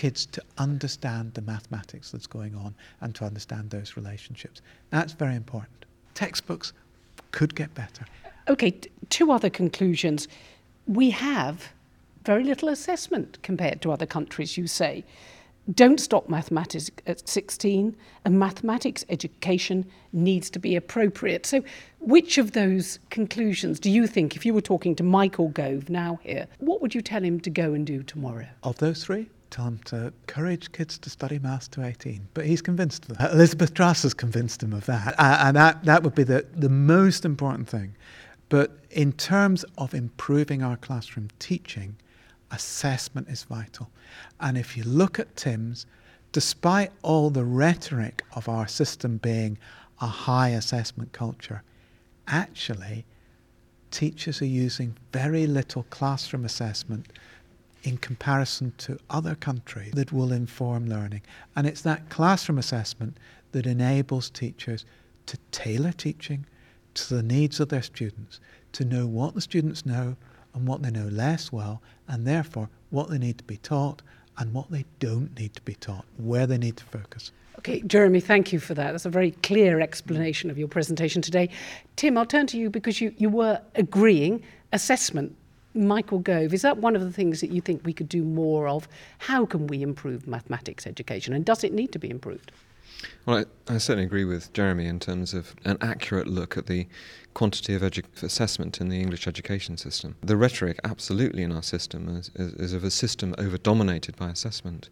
kids 0.00 0.24
to 0.24 0.42
understand 0.56 1.34
the 1.34 1.42
mathematics 1.42 2.10
that's 2.10 2.26
going 2.26 2.54
on 2.54 2.74
and 3.02 3.14
to 3.14 3.22
understand 3.22 3.68
those 3.68 3.98
relationships. 3.98 4.62
That's 4.88 5.12
very 5.12 5.36
important. 5.36 5.84
Textbooks 6.14 6.72
could 7.32 7.54
get 7.54 7.74
better. 7.74 8.06
Okay, 8.48 8.70
t- 8.70 8.90
two 9.10 9.30
other 9.30 9.50
conclusions. 9.50 10.26
We 10.86 11.10
have 11.10 11.68
very 12.24 12.44
little 12.44 12.70
assessment 12.70 13.36
compared 13.42 13.82
to 13.82 13.92
other 13.92 14.06
countries, 14.06 14.56
you 14.56 14.66
say. 14.66 15.04
Don't 15.74 16.00
stop 16.00 16.30
mathematics 16.30 16.90
at 17.06 17.28
16, 17.28 17.94
and 18.24 18.38
mathematics 18.38 19.04
education 19.10 19.84
needs 20.14 20.48
to 20.48 20.58
be 20.58 20.76
appropriate. 20.76 21.44
So, 21.44 21.62
which 21.98 22.38
of 22.38 22.52
those 22.52 22.98
conclusions 23.10 23.78
do 23.78 23.90
you 23.90 24.06
think, 24.06 24.34
if 24.34 24.46
you 24.46 24.54
were 24.54 24.62
talking 24.62 24.96
to 24.96 25.02
Michael 25.02 25.48
Gove 25.48 25.90
now 25.90 26.18
here, 26.22 26.46
what 26.58 26.80
would 26.80 26.94
you 26.94 27.02
tell 27.02 27.22
him 27.22 27.38
to 27.40 27.50
go 27.50 27.74
and 27.74 27.86
do 27.86 28.02
tomorrow? 28.02 28.46
Of 28.62 28.78
those 28.78 29.04
three, 29.04 29.28
tell 29.50 29.66
him 29.66 29.78
to 29.86 30.06
encourage 30.06 30.72
kids 30.72 30.98
to 30.98 31.10
study 31.10 31.38
maths 31.38 31.68
to 31.68 31.84
18. 31.84 32.28
But 32.34 32.46
he's 32.46 32.62
convinced 32.62 33.08
of 33.10 33.18
that. 33.18 33.32
Elizabeth 33.32 33.74
Truss 33.74 34.02
has 34.02 34.14
convinced 34.14 34.62
him 34.62 34.72
of 34.72 34.86
that. 34.86 35.14
And 35.18 35.56
that, 35.56 35.84
that 35.84 36.02
would 36.02 36.14
be 36.14 36.24
the, 36.24 36.46
the 36.54 36.68
most 36.68 37.24
important 37.24 37.68
thing. 37.68 37.94
But 38.48 38.78
in 38.90 39.12
terms 39.12 39.64
of 39.78 39.94
improving 39.94 40.62
our 40.62 40.76
classroom 40.76 41.28
teaching, 41.38 41.96
assessment 42.50 43.28
is 43.28 43.44
vital. 43.44 43.90
And 44.40 44.58
if 44.58 44.76
you 44.76 44.84
look 44.84 45.18
at 45.18 45.36
TIMSS, 45.36 45.86
despite 46.32 46.90
all 47.02 47.30
the 47.30 47.44
rhetoric 47.44 48.24
of 48.32 48.48
our 48.48 48.66
system 48.66 49.18
being 49.18 49.58
a 50.00 50.06
high 50.06 50.50
assessment 50.50 51.12
culture, 51.12 51.62
actually, 52.26 53.04
teachers 53.90 54.40
are 54.40 54.46
using 54.46 54.96
very 55.12 55.46
little 55.46 55.84
classroom 55.90 56.44
assessment 56.44 57.06
in 57.82 57.96
comparison 57.98 58.72
to 58.78 58.98
other 59.08 59.34
countries 59.34 59.92
that 59.94 60.12
will 60.12 60.32
inform 60.32 60.86
learning. 60.86 61.22
And 61.56 61.66
it's 61.66 61.82
that 61.82 62.08
classroom 62.10 62.58
assessment 62.58 63.16
that 63.52 63.66
enables 63.66 64.30
teachers 64.30 64.84
to 65.26 65.38
tailor 65.50 65.92
teaching 65.92 66.46
to 66.94 67.14
the 67.14 67.22
needs 67.22 67.60
of 67.60 67.68
their 67.68 67.82
students, 67.82 68.40
to 68.72 68.84
know 68.84 69.06
what 69.06 69.34
the 69.34 69.40
students 69.40 69.86
know 69.86 70.16
and 70.54 70.66
what 70.66 70.82
they 70.82 70.90
know 70.90 71.06
less 71.06 71.52
well, 71.52 71.80
and 72.08 72.26
therefore 72.26 72.68
what 72.90 73.08
they 73.08 73.18
need 73.18 73.38
to 73.38 73.44
be 73.44 73.56
taught 73.56 74.02
and 74.38 74.52
what 74.52 74.70
they 74.70 74.84
don't 74.98 75.38
need 75.38 75.54
to 75.54 75.62
be 75.62 75.74
taught, 75.74 76.04
where 76.16 76.46
they 76.46 76.58
need 76.58 76.76
to 76.76 76.84
focus. 76.84 77.30
Okay, 77.58 77.82
Jeremy, 77.82 78.20
thank 78.20 78.52
you 78.52 78.58
for 78.58 78.72
that. 78.74 78.92
That's 78.92 79.04
a 79.04 79.10
very 79.10 79.32
clear 79.32 79.80
explanation 79.80 80.50
of 80.50 80.58
your 80.58 80.66
presentation 80.66 81.20
today. 81.20 81.50
Tim, 81.96 82.16
I'll 82.16 82.24
turn 82.24 82.46
to 82.48 82.58
you 82.58 82.70
because 82.70 83.00
you, 83.00 83.12
you 83.18 83.28
were 83.28 83.60
agreeing 83.74 84.42
assessment. 84.72 85.36
Michael 85.74 86.18
Gove, 86.18 86.52
is 86.52 86.62
that 86.62 86.78
one 86.78 86.96
of 86.96 87.02
the 87.02 87.12
things 87.12 87.40
that 87.40 87.50
you 87.50 87.60
think 87.60 87.84
we 87.84 87.92
could 87.92 88.08
do 88.08 88.22
more 88.22 88.68
of? 88.68 88.88
How 89.18 89.46
can 89.46 89.66
we 89.66 89.82
improve 89.82 90.26
mathematics 90.26 90.86
education 90.86 91.32
and 91.32 91.44
does 91.44 91.64
it 91.64 91.72
need 91.72 91.92
to 91.92 91.98
be 91.98 92.10
improved? 92.10 92.52
Well, 93.24 93.44
I, 93.68 93.74
I, 93.74 93.78
certainly 93.78 94.04
agree 94.04 94.26
with 94.26 94.52
Jeremy 94.52 94.86
in 94.86 95.00
terms 95.00 95.32
of 95.32 95.54
an 95.64 95.78
accurate 95.80 96.26
look 96.26 96.58
at 96.58 96.66
the 96.66 96.86
quantity 97.32 97.74
of 97.74 97.80
edu- 97.80 98.22
assessment 98.22 98.78
in 98.78 98.90
the 98.90 99.00
English 99.00 99.26
education 99.26 99.78
system. 99.78 100.16
The 100.22 100.36
rhetoric, 100.36 100.78
absolutely, 100.84 101.42
in 101.42 101.52
our 101.52 101.62
system 101.62 102.14
is, 102.14 102.30
is, 102.34 102.52
is 102.54 102.72
of 102.74 102.84
a 102.84 102.90
system 102.90 103.34
over 103.38 103.56
dominated 103.56 104.16
by 104.16 104.28
assessment. 104.28 104.90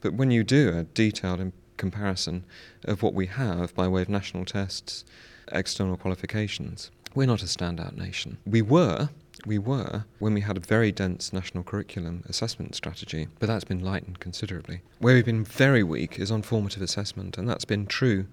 But 0.00 0.14
when 0.14 0.32
you 0.32 0.42
do 0.42 0.76
a 0.76 0.82
detailed 0.82 1.52
comparison 1.76 2.44
of 2.84 3.02
what 3.02 3.14
we 3.14 3.26
have 3.26 3.74
by 3.74 3.86
way 3.88 4.02
of 4.02 4.08
national 4.08 4.44
tests, 4.44 5.04
external 5.52 5.96
qualifications. 5.96 6.90
We're 7.14 7.26
not 7.26 7.42
a 7.42 7.46
standout 7.46 7.96
nation. 7.96 8.38
We 8.46 8.62
were, 8.62 9.10
we 9.46 9.58
were 9.58 10.04
when 10.18 10.34
we 10.34 10.40
had 10.40 10.56
a 10.56 10.60
very 10.60 10.90
dense 10.92 11.32
national 11.32 11.64
curriculum 11.64 12.22
assessment 12.28 12.74
strategy, 12.74 13.28
but 13.38 13.46
that's 13.46 13.64
been 13.64 13.84
lightened 13.84 14.20
considerably. 14.20 14.80
Where 14.98 15.14
we've 15.14 15.24
been 15.24 15.44
very 15.44 15.82
weak 15.82 16.18
is 16.18 16.30
on 16.30 16.42
formative 16.42 16.82
assessment, 16.82 17.38
and 17.38 17.48
that's 17.48 17.64
been 17.64 17.86
true 17.86 18.26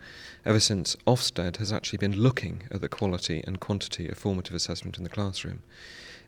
ever 0.45 0.59
since 0.59 0.95
Ofsted 1.07 1.57
has 1.57 1.71
actually 1.71 1.97
been 1.97 2.19
looking 2.19 2.63
at 2.71 2.81
the 2.81 2.89
quality 2.89 3.43
and 3.45 3.59
quantity 3.59 4.07
of 4.07 4.17
formative 4.17 4.55
assessment 4.55 4.97
in 4.97 5.03
the 5.03 5.09
classroom. 5.09 5.61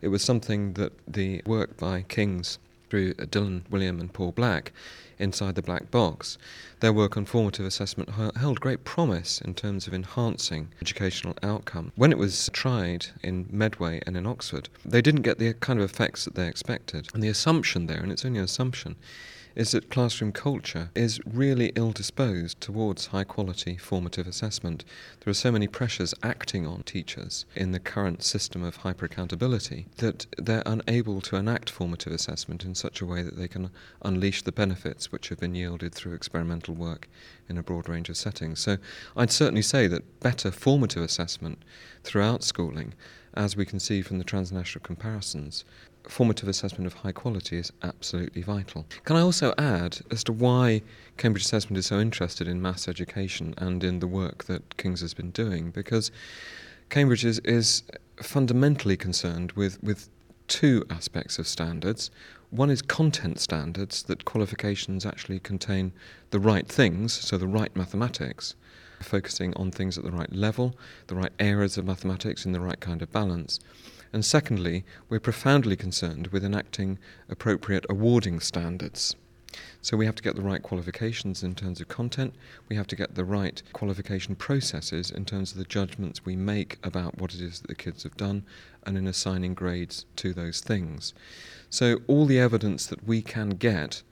It 0.02 0.10
was 0.10 0.22
something 0.22 0.74
that 0.74 0.94
the 1.08 1.42
work 1.46 1.78
by 1.78 2.02
King's 2.02 2.60
through 2.94 3.16
Dylan 3.16 3.64
Wiliam 3.72 4.00
and 4.00 4.14
Paul 4.14 4.32
Black 4.34 4.72
inside 5.18 5.56
the 5.56 5.64
black 5.64 5.90
box. 5.90 6.38
Their 6.80 6.94
work 6.94 7.18
on 7.18 7.26
formative 7.26 7.66
assessment 7.66 8.12
held 8.38 8.60
great 8.60 8.84
promise 8.84 9.42
in 9.42 9.56
terms 9.56 9.88
of 9.88 9.96
enhancing 9.96 10.70
educational 10.80 11.36
outcome. 11.42 11.92
When 11.96 12.12
it 12.12 12.20
was 12.20 12.52
tried 12.54 13.08
in 13.24 13.48
Medway 13.50 14.00
and 14.06 14.16
in 14.16 14.28
Oxford, 14.28 14.70
they 14.86 15.02
didn't 15.02 15.24
get 15.24 15.40
the 15.40 15.56
kind 15.56 15.80
of 15.80 15.90
effects 15.90 16.26
that 16.26 16.36
they 16.36 16.48
expected. 16.48 17.08
And 17.16 17.24
the 17.24 17.30
assumption 17.30 17.88
there, 17.88 17.98
and 18.00 18.12
it's 18.12 18.26
only 18.26 18.38
an 18.38 18.46
assumption, 18.46 18.96
is 19.56 19.72
that 19.72 19.90
classroom 19.90 20.32
culture 20.32 20.90
is 20.96 21.20
really 21.26 21.72
ill 21.76 21.92
disposed 21.92 22.60
towards 22.60 23.08
high 23.08 23.24
quality 23.24 23.78
formative 23.78 24.28
assessment. 24.28 24.84
There 25.20 25.32
are 25.32 25.36
so 25.36 25.52
many 25.52 25.68
pressures 25.68 26.14
acting 26.24 26.66
on 26.66 26.84
teachers 26.84 27.46
in 27.56 27.72
the 27.72 27.80
current 27.80 28.24
system 28.24 28.64
of 28.64 28.78
hyper 28.78 29.06
accountability 29.06 29.88
that 29.98 30.26
they're 30.38 30.64
unable 30.66 31.22
to 31.22 31.36
enact 31.36 31.70
formative 31.70 32.14
assessment 32.14 32.66
in 32.66 32.76
such 32.76 33.02
a 33.02 33.06
way 33.06 33.22
that 33.22 33.38
they 33.38 33.48
can 33.48 33.70
unleash 34.02 34.42
the 34.42 34.52
benefits 34.52 35.12
which 35.12 35.30
have 35.30 35.40
been 35.40 35.56
yielded 35.56 35.94
through 35.94 36.14
experimental 36.14 36.74
work 36.74 37.08
in 37.48 37.58
a 37.58 37.64
broad 37.64 37.88
range 37.88 38.10
of 38.10 38.18
settings. 38.18 38.60
So 38.60 38.78
I'd 39.16 39.32
certainly 39.32 39.62
say 39.62 39.88
that 39.88 40.20
better 40.20 40.52
formative 40.52 41.04
assessment 41.04 41.64
throughout 42.04 42.44
schooling, 42.44 42.94
as 43.34 43.56
we 43.56 43.66
can 43.66 43.80
see 43.80 44.02
from 44.02 44.18
the 44.18 44.24
transnational 44.24 44.84
comparisons, 44.84 45.66
formative 46.08 46.50
assessment 46.50 46.86
of 46.86 46.94
high 46.94 47.12
quality 47.12 47.58
is 47.58 47.72
absolutely 47.82 48.42
vital. 48.42 48.86
Can 49.06 49.16
I 49.16 49.22
also 49.22 49.54
add 49.58 50.00
as 50.12 50.24
to 50.26 50.34
why 50.34 50.82
Cambridge 51.18 51.46
Assessment 51.46 51.78
is 51.78 51.86
so 51.86 52.00
interested 52.00 52.48
in 52.48 52.62
maths 52.62 52.88
education 52.88 53.54
and 53.58 53.84
in 53.84 54.00
the 54.00 54.08
work 54.08 54.46
that 54.46 54.78
King's 54.78 55.02
has 55.02 55.14
been 55.14 55.32
doing? 55.32 55.72
Because 55.72 56.12
Cambridge 56.90 57.26
is, 57.26 57.40
is 57.40 57.84
fundamentally 58.18 58.98
concerned 58.98 59.54
with, 59.54 59.82
with 59.82 60.10
two 60.48 60.86
aspects 60.90 61.40
of 61.40 61.48
standards. 61.48 62.12
One 62.52 62.70
is 62.70 62.82
content 62.82 63.40
standards, 63.40 64.04
that 64.04 64.26
qualifications 64.26 65.06
actually 65.06 65.40
contain 65.40 65.92
the 66.30 66.40
right 66.40 66.68
things, 66.68 67.14
so 67.14 67.38
the 67.38 67.48
right 67.48 67.76
mathematics, 67.76 68.56
focusing 69.02 69.54
on 69.56 69.72
things 69.72 69.98
at 69.98 70.04
the 70.04 70.12
right 70.12 70.32
level, 70.32 70.76
the 71.08 71.16
right 71.16 71.32
areas 71.40 71.78
of 71.78 71.86
mathematics 71.86 72.46
in 72.46 72.52
the 72.52 72.60
right 72.60 72.80
kind 72.80 73.02
of 73.02 73.12
balance. 73.12 73.60
And 74.14 74.24
secondly, 74.24 74.86
we're 75.10 75.20
profoundly 75.20 75.76
concerned 75.76 76.28
with 76.28 76.46
enacting 76.46 77.00
appropriate 77.28 77.86
awarding 77.90 78.40
standards. 78.40 79.16
So 79.82 79.98
we 79.98 80.06
have 80.06 80.16
to 80.16 80.24
get 80.24 80.36
the 80.36 80.42
right 80.42 80.64
qualifications 80.64 81.44
in 81.44 81.56
terms 81.56 81.82
of 81.82 81.88
content, 81.88 82.34
we 82.70 82.76
have 82.76 82.88
to 82.88 82.96
get 82.96 83.16
the 83.16 83.26
right 83.26 83.62
qualification 83.74 84.36
processes 84.36 85.12
in 85.12 85.26
terms 85.26 85.52
of 85.52 85.58
the 85.58 85.64
judgments 85.64 86.26
we 86.26 86.36
make 86.36 86.78
about 86.84 87.20
what 87.20 87.34
it 87.34 87.42
is 87.42 87.60
that 87.60 87.68
the 87.68 87.76
kids 87.76 88.04
have 88.04 88.18
done 88.18 88.46
and 88.84 88.98
in 88.98 89.08
assigning 89.08 89.54
grades 89.54 90.06
to 90.16 90.34
those 90.34 90.62
things. 90.62 91.14
So 91.70 92.00
all 92.08 92.26
the 92.26 92.40
evidence 92.40 92.86
that 92.88 93.06
we 93.06 93.22
can 93.22 93.50
get 93.50 94.04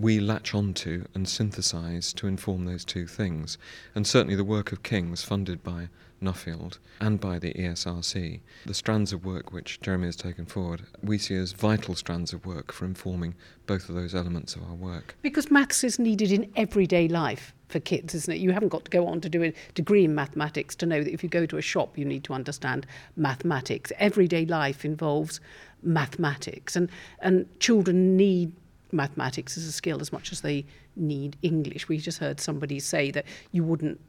we 0.00 0.18
latch 0.18 0.54
onto 0.54 1.04
and 1.14 1.28
synthesize 1.28 2.12
to 2.14 2.26
inform 2.26 2.64
those 2.64 2.84
two 2.84 3.06
things. 3.06 3.58
And 3.94 4.06
certainly 4.06 4.34
the 4.34 4.44
work 4.44 4.72
of 4.72 4.82
King's, 4.82 5.22
funded 5.22 5.62
by 5.62 5.88
Nuffield 6.22 6.78
and 7.00 7.20
by 7.20 7.38
the 7.38 7.52
ESRC, 7.54 8.40
the 8.66 8.74
strands 8.74 9.12
of 9.12 9.24
work 9.24 9.52
which 9.52 9.80
Jeremy 9.80 10.06
has 10.06 10.16
taken 10.16 10.46
forward, 10.46 10.82
we 11.02 11.18
see 11.18 11.34
as 11.36 11.52
vital 11.52 11.94
strands 11.94 12.32
of 12.32 12.46
work 12.46 12.72
for 12.72 12.84
informing 12.84 13.34
both 13.66 13.88
of 13.88 13.94
those 13.94 14.14
elements 14.14 14.54
of 14.54 14.62
our 14.62 14.74
work. 14.74 15.16
Because 15.22 15.50
maths 15.50 15.84
is 15.84 15.98
needed 15.98 16.32
in 16.32 16.50
everyday 16.56 17.08
life 17.08 17.54
for 17.68 17.80
kids, 17.80 18.14
isn't 18.14 18.34
it? 18.34 18.40
You 18.40 18.52
haven't 18.52 18.68
got 18.68 18.84
to 18.86 18.90
go 18.90 19.06
on 19.06 19.20
to 19.20 19.28
do 19.28 19.42
a 19.44 19.54
degree 19.74 20.04
in 20.04 20.14
mathematics 20.14 20.74
to 20.76 20.86
know 20.86 21.02
that 21.02 21.12
if 21.12 21.22
you 21.22 21.28
go 21.28 21.46
to 21.46 21.56
a 21.56 21.62
shop, 21.62 21.96
you 21.96 22.04
need 22.04 22.24
to 22.24 22.32
understand 22.32 22.86
mathematics. 23.16 23.92
Everyday 23.98 24.44
life 24.44 24.84
involves 24.84 25.40
mathematics, 25.82 26.76
and, 26.76 26.90
and 27.20 27.46
children 27.60 28.16
need 28.16 28.52
mathematics 28.92 29.56
as 29.56 29.64
a 29.64 29.72
skill 29.72 30.00
as 30.00 30.12
much 30.12 30.32
as 30.32 30.40
they 30.40 30.64
need 30.96 31.36
English. 31.42 31.88
We 31.88 31.98
just 31.98 32.18
heard 32.18 32.40
somebody 32.40 32.78
say 32.80 33.10
that 33.12 33.24
you 33.52 33.64
wouldn't 33.64 34.00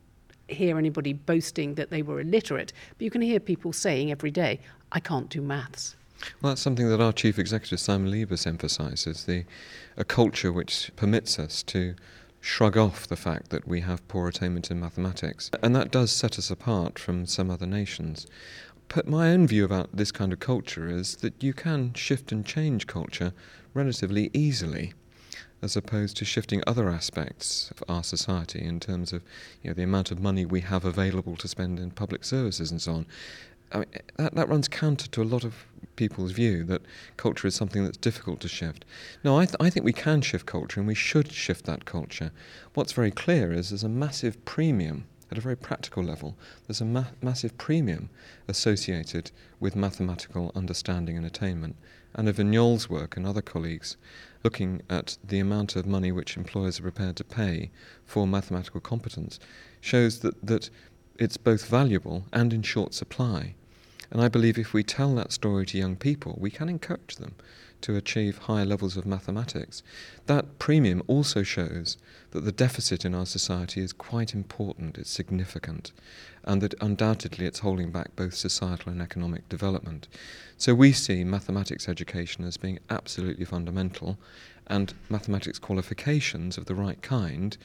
hear 0.47 0.77
anybody 0.77 1.13
boasting 1.13 1.75
that 1.75 1.89
they 1.89 2.01
were 2.01 2.19
illiterate, 2.19 2.73
but 2.97 3.03
you 3.03 3.11
can 3.11 3.21
hear 3.21 3.39
people 3.39 3.73
saying 3.73 4.11
every 4.11 4.31
day, 4.31 4.59
I 4.91 4.99
can't 4.99 5.29
do 5.29 5.41
maths. 5.41 5.95
Well, 6.41 6.51
that's 6.51 6.61
something 6.61 6.87
that 6.89 7.01
our 7.01 7.13
chief 7.13 7.39
executive 7.39 7.79
Simon 7.79 8.11
Lebus 8.11 8.45
emphasises: 8.45 9.25
the 9.25 9.45
a 9.97 10.03
culture 10.03 10.51
which 10.51 10.91
permits 10.95 11.39
us 11.39 11.63
to 11.63 11.95
shrug 12.41 12.75
off 12.75 13.07
the 13.07 13.15
fact 13.15 13.49
that 13.49 13.67
we 13.67 13.81
have 13.81 14.07
poor 14.07 14.27
attainment 14.27 14.69
in 14.71 14.79
mathematics, 14.79 15.49
and 15.63 15.75
that 15.75 15.91
does 15.91 16.11
set 16.11 16.37
us 16.37 16.51
apart 16.51 16.99
from 16.99 17.25
some 17.25 17.49
other 17.49 17.65
nations. 17.65 18.27
But 18.93 19.07
my 19.07 19.29
own 19.29 19.47
view 19.47 19.63
about 19.63 19.95
this 19.95 20.11
kind 20.11 20.33
of 20.33 20.39
culture 20.41 20.89
is 20.89 21.15
that 21.17 21.41
you 21.41 21.53
can 21.53 21.93
shift 21.93 22.33
and 22.33 22.45
change 22.45 22.87
culture 22.87 23.31
relatively 23.73 24.29
easily 24.33 24.93
as 25.61 25.77
opposed 25.77 26.17
to 26.17 26.25
shifting 26.25 26.61
other 26.67 26.89
aspects 26.89 27.71
of 27.71 27.83
our 27.87 28.03
society 28.03 28.61
in 28.61 28.81
terms 28.81 29.13
of 29.13 29.23
you 29.63 29.69
know, 29.69 29.73
the 29.73 29.83
amount 29.83 30.11
of 30.11 30.19
money 30.19 30.45
we 30.45 30.59
have 30.59 30.83
available 30.83 31.37
to 31.37 31.47
spend 31.47 31.79
in 31.79 31.91
public 31.91 32.25
services 32.25 32.69
and 32.69 32.81
so 32.81 32.93
on. 32.95 33.05
I 33.71 33.77
mean, 33.77 33.85
that, 34.17 34.35
that 34.35 34.49
runs 34.49 34.67
counter 34.67 35.07
to 35.07 35.21
a 35.21 35.23
lot 35.23 35.45
of 35.45 35.65
people's 35.95 36.33
view 36.33 36.65
that 36.65 36.81
culture 37.15 37.47
is 37.47 37.55
something 37.55 37.85
that's 37.85 37.95
difficult 37.95 38.41
to 38.41 38.49
shift. 38.49 38.83
No, 39.23 39.39
I, 39.39 39.45
th- 39.45 39.55
I 39.61 39.69
think 39.69 39.85
we 39.85 39.93
can 39.93 40.19
shift 40.21 40.45
culture 40.45 40.81
and 40.81 40.87
we 40.87 40.95
should 40.95 41.31
shift 41.31 41.63
that 41.63 41.85
culture. 41.85 42.33
What's 42.73 42.91
very 42.91 43.11
clear 43.11 43.53
is 43.53 43.69
there's 43.69 43.85
a 43.85 43.89
massive 43.89 44.43
premium 44.43 45.05
at 45.31 45.37
a 45.37 45.41
very 45.41 45.55
practical 45.55 46.03
level, 46.03 46.35
there's 46.67 46.81
a 46.81 46.85
ma- 46.85 47.05
massive 47.21 47.57
premium 47.57 48.09
associated 48.47 49.31
with 49.59 49.75
mathematical 49.75 50.51
understanding 50.53 51.15
and 51.15 51.25
attainment. 51.25 51.77
Anna 52.13 52.33
Vignoles' 52.33 52.89
work 52.89 53.15
and 53.15 53.25
other 53.25 53.41
colleagues 53.41 53.95
looking 54.43 54.81
at 54.89 55.17
the 55.23 55.39
amount 55.39 55.75
of 55.75 55.85
money 55.85 56.11
which 56.11 56.35
employers 56.35 56.79
are 56.79 56.83
prepared 56.83 57.15
to 57.15 57.23
pay 57.23 57.71
for 58.05 58.27
mathematical 58.27 58.81
competence 58.81 59.39
shows 59.79 60.19
that, 60.19 60.45
that 60.45 60.69
it's 61.17 61.37
both 61.37 61.65
valuable 61.65 62.25
and 62.33 62.51
in 62.51 62.61
short 62.61 62.93
supply. 62.93 63.55
And 64.09 64.21
I 64.21 64.27
believe 64.27 64.57
if 64.57 64.73
we 64.73 64.83
tell 64.83 65.15
that 65.15 65.31
story 65.31 65.65
to 65.67 65.77
young 65.77 65.95
people, 65.95 66.37
we 66.37 66.51
can 66.51 66.67
encourage 66.67 67.15
them 67.15 67.35
to 67.81 67.95
achieve 67.95 68.37
higher 68.37 68.65
levels 68.65 68.97
of 68.97 69.05
mathematics. 69.05 69.83
That 70.25 70.59
premium 70.59 71.03
also 71.07 71.43
shows 71.43 71.97
that 72.31 72.45
the 72.45 72.51
deficit 72.51 73.05
in 73.05 73.13
our 73.13 73.25
society 73.25 73.81
is 73.81 73.93
quite 73.93 74.33
important, 74.33 74.97
it's 74.97 75.09
significant, 75.09 75.91
and 76.43 76.61
that 76.61 76.75
undoubtedly 76.81 77.45
it's 77.45 77.59
holding 77.59 77.91
back 77.91 78.15
both 78.15 78.33
societal 78.33 78.91
and 78.91 79.01
economic 79.01 79.47
development. 79.49 80.07
So 80.57 80.73
we 80.73 80.91
see 80.91 81.23
mathematics 81.23 81.89
education 81.89 82.45
as 82.45 82.57
being 82.57 82.79
absolutely 82.89 83.45
fundamental, 83.45 84.17
and 84.67 84.93
mathematics 85.09 85.59
qualifications 85.59 86.57
of 86.57 86.65
the 86.65 86.75
right 86.75 87.01
kind 87.01 87.57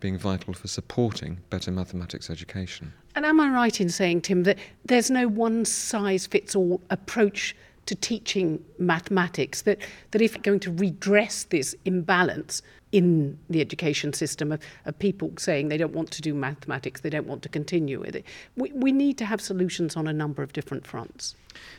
being 0.00 0.16
vital 0.16 0.54
for 0.54 0.66
supporting 0.66 1.38
better 1.50 1.70
mathematics 1.70 2.30
education. 2.30 2.92
And 3.14 3.26
am 3.26 3.38
I 3.38 3.50
right 3.50 3.80
in 3.80 3.90
saying, 3.90 4.22
Tim, 4.22 4.44
that 4.44 4.58
there's 4.84 5.10
no 5.10 5.28
one 5.28 5.64
size 5.64 6.26
fits 6.26 6.56
all 6.56 6.80
approach 6.90 7.54
to 7.86 7.94
teaching 7.94 8.64
mathematics 8.78 9.62
that, 9.62 9.78
that 10.12 10.22
if 10.22 10.40
going 10.42 10.60
to 10.60 10.72
redress 10.72 11.44
this 11.44 11.74
imbalance 11.84 12.62
in 12.92 13.38
the 13.50 13.60
education 13.60 14.12
system 14.12 14.52
of, 14.52 14.60
of 14.84 14.98
people 14.98 15.32
saying 15.38 15.68
they 15.68 15.76
don't 15.76 15.92
want 15.92 16.10
to 16.12 16.22
do 16.22 16.32
mathematics, 16.32 17.00
they 17.00 17.10
don't 17.10 17.26
want 17.26 17.42
to 17.42 17.48
continue 17.48 18.00
with 18.00 18.14
it, 18.14 18.24
we, 18.56 18.70
we 18.72 18.92
need 18.92 19.18
to 19.18 19.24
have 19.24 19.40
solutions 19.40 19.96
on 19.96 20.06
a 20.06 20.12
number 20.12 20.42
of 20.42 20.52
different 20.52 20.86
fronts. 20.86 21.34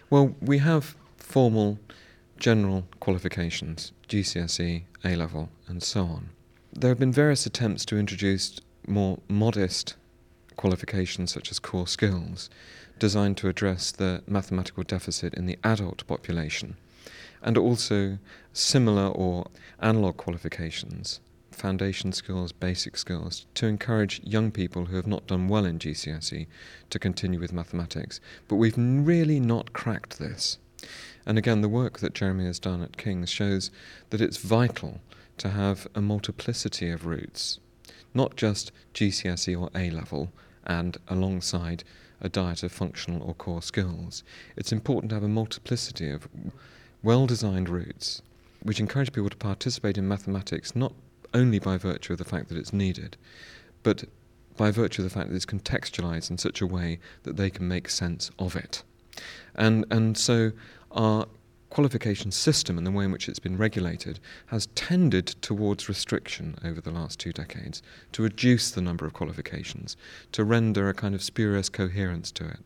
Well, 0.09 0.35
we 0.41 0.57
have 0.59 0.95
formal 1.17 1.79
general 2.37 2.85
qualifications, 2.99 3.93
GCSE, 4.09 4.83
A 5.03 5.15
level, 5.15 5.49
and 5.67 5.81
so 5.81 6.01
on. 6.01 6.29
There 6.73 6.89
have 6.89 6.99
been 6.99 7.13
various 7.13 7.45
attempts 7.45 7.85
to 7.85 7.97
introduce 7.97 8.59
more 8.87 9.19
modest 9.29 9.95
qualifications 10.57 11.31
such 11.31 11.51
as 11.51 11.59
core 11.59 11.87
skills 11.87 12.49
designed 12.99 13.37
to 13.37 13.49
address 13.49 13.91
the 13.91 14.23
mathematical 14.27 14.83
deficit 14.83 15.33
in 15.33 15.45
the 15.45 15.57
adult 15.63 16.05
population, 16.07 16.77
and 17.41 17.57
also 17.57 18.17
similar 18.53 19.07
or 19.07 19.47
analog 19.79 20.17
qualifications, 20.17 21.19
foundation 21.51 22.11
skills, 22.11 22.51
basic 22.51 22.97
skills, 22.97 23.45
to 23.55 23.67
encourage 23.67 24.21
young 24.23 24.51
people 24.51 24.85
who 24.85 24.95
have 24.95 25.07
not 25.07 25.27
done 25.27 25.47
well 25.47 25.65
in 25.65 25.79
GCSE 25.79 26.47
to 26.89 26.99
continue 26.99 27.39
with 27.39 27.53
mathematics. 27.53 28.19
But 28.47 28.55
we've 28.55 28.77
really 28.77 29.39
not 29.39 29.73
cracked 29.73 30.19
this. 30.19 30.57
And 31.25 31.37
again, 31.37 31.61
the 31.61 31.69
work 31.69 31.99
that 31.99 32.13
Jeremy 32.13 32.45
has 32.45 32.59
done 32.59 32.81
at 32.81 32.97
King's 32.97 33.29
shows 33.29 33.71
that 34.11 34.21
it's 34.21 34.37
vital 34.37 35.01
to 35.37 35.49
have 35.49 35.87
a 35.95 36.01
multiplicity 36.01 36.89
of 36.89 37.05
routes, 37.05 37.59
not 38.13 38.35
just 38.35 38.71
GCSE 38.93 39.59
or 39.59 39.69
A 39.75 39.89
level, 39.89 40.31
and 40.65 40.97
alongside 41.07 41.83
a 42.21 42.29
diet 42.29 42.63
of 42.63 42.71
functional 42.71 43.21
or 43.21 43.33
core 43.33 43.61
skills. 43.61 44.23
It's 44.55 44.71
important 44.71 45.09
to 45.09 45.15
have 45.15 45.23
a 45.23 45.29
multiplicity 45.29 46.09
of 46.09 46.27
well 47.03 47.27
designed 47.27 47.69
routes 47.69 48.21
which 48.63 48.79
encourage 48.79 49.13
people 49.13 49.29
to 49.29 49.37
participate 49.37 49.97
in 49.97 50.07
mathematics 50.07 50.75
not 50.75 50.93
only 51.35 51.59
by 51.59 51.77
virtue 51.77 52.13
of 52.13 52.19
the 52.19 52.25
fact 52.25 52.49
that 52.49 52.57
it's 52.57 52.73
needed, 52.73 53.15
but 53.83 54.05
by 54.57 54.71
virtue 54.71 55.03
of 55.03 55.09
the 55.09 55.13
fact 55.13 55.29
that 55.29 55.35
it's 55.35 55.45
contextualized 55.45 56.31
in 56.31 56.37
such 56.37 56.61
a 56.61 56.67
way 56.67 56.97
that 57.23 57.35
they 57.35 57.49
can 57.49 57.67
make 57.67 57.89
sense 57.89 58.31
of 58.39 58.55
it. 58.55 58.83
And, 59.53 59.85
and 59.91 60.17
so 60.17 60.51
our 60.91 61.27
qualification 61.75 62.31
system 62.31 62.77
and 62.77 62.87
the 62.87 62.91
way 62.91 63.03
in 63.03 63.11
which 63.11 63.27
it's 63.27 63.37
been 63.37 63.57
regulated 63.57 64.17
has 64.45 64.67
tended 64.75 65.27
towards 65.41 65.89
restriction 65.89 66.57
over 66.63 66.79
the 66.79 66.89
last 66.89 67.19
two 67.19 67.33
decades, 67.33 67.83
to 68.13 68.23
reduce 68.23 68.71
the 68.71 68.81
number 68.81 69.05
of 69.05 69.11
qualifications, 69.11 69.97
to 70.31 70.45
render 70.45 70.87
a 70.87 70.93
kind 70.93 71.13
of 71.13 71.21
spurious 71.21 71.67
coherence 71.67 72.31
to 72.31 72.47
it. 72.47 72.59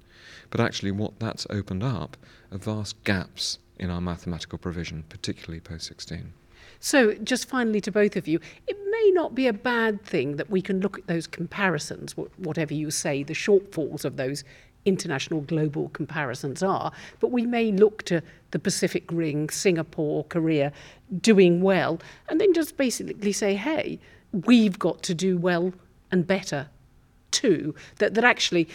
But 0.51 0.61
actually, 0.61 0.91
what 0.91 1.19
that's 1.19 1.47
opened 1.49 1.81
up 1.81 2.17
are 2.51 2.59
vast 2.59 3.03
gaps 3.03 3.57
in 3.79 3.89
our 3.89 3.99
mathematical 3.99 4.59
provision, 4.59 5.03
particularly 5.09 5.59
post 5.59 5.87
16. 5.87 6.31
So, 6.79 7.15
just 7.15 7.49
finally 7.49 7.81
to 7.81 7.91
both 7.91 8.15
of 8.15 8.27
you, 8.27 8.39
it 8.67 8.77
may 8.91 9.11
not 9.11 9.33
be 9.33 9.47
a 9.47 9.53
bad 9.53 10.03
thing 10.05 10.35
that 10.35 10.51
we 10.51 10.61
can 10.61 10.81
look 10.81 10.99
at 10.99 11.07
those 11.07 11.25
comparisons, 11.25 12.15
whatever 12.37 12.75
you 12.75 12.91
say, 12.91 13.23
the 13.23 13.33
shortfalls 13.33 14.05
of 14.05 14.17
those 14.17 14.43
international 14.85 15.41
global 15.41 15.89
comparisons 15.89 16.63
are. 16.63 16.91
But 17.19 17.31
we 17.31 17.45
may 17.45 17.71
look 17.71 18.03
to 18.03 18.21
the 18.51 18.59
Pacific 18.59 19.11
Ring, 19.11 19.49
Singapore, 19.49 20.23
Korea 20.25 20.71
doing 21.21 21.61
well, 21.61 21.99
and 22.27 22.39
then 22.39 22.53
just 22.53 22.77
basically 22.77 23.31
say, 23.31 23.55
hey, 23.55 23.99
we've 24.31 24.79
got 24.79 25.03
to 25.03 25.13
do 25.13 25.37
well 25.37 25.73
and 26.11 26.25
better 26.25 26.67
too. 27.31 27.75
That, 27.97 28.13
that 28.15 28.23
actually, 28.23 28.67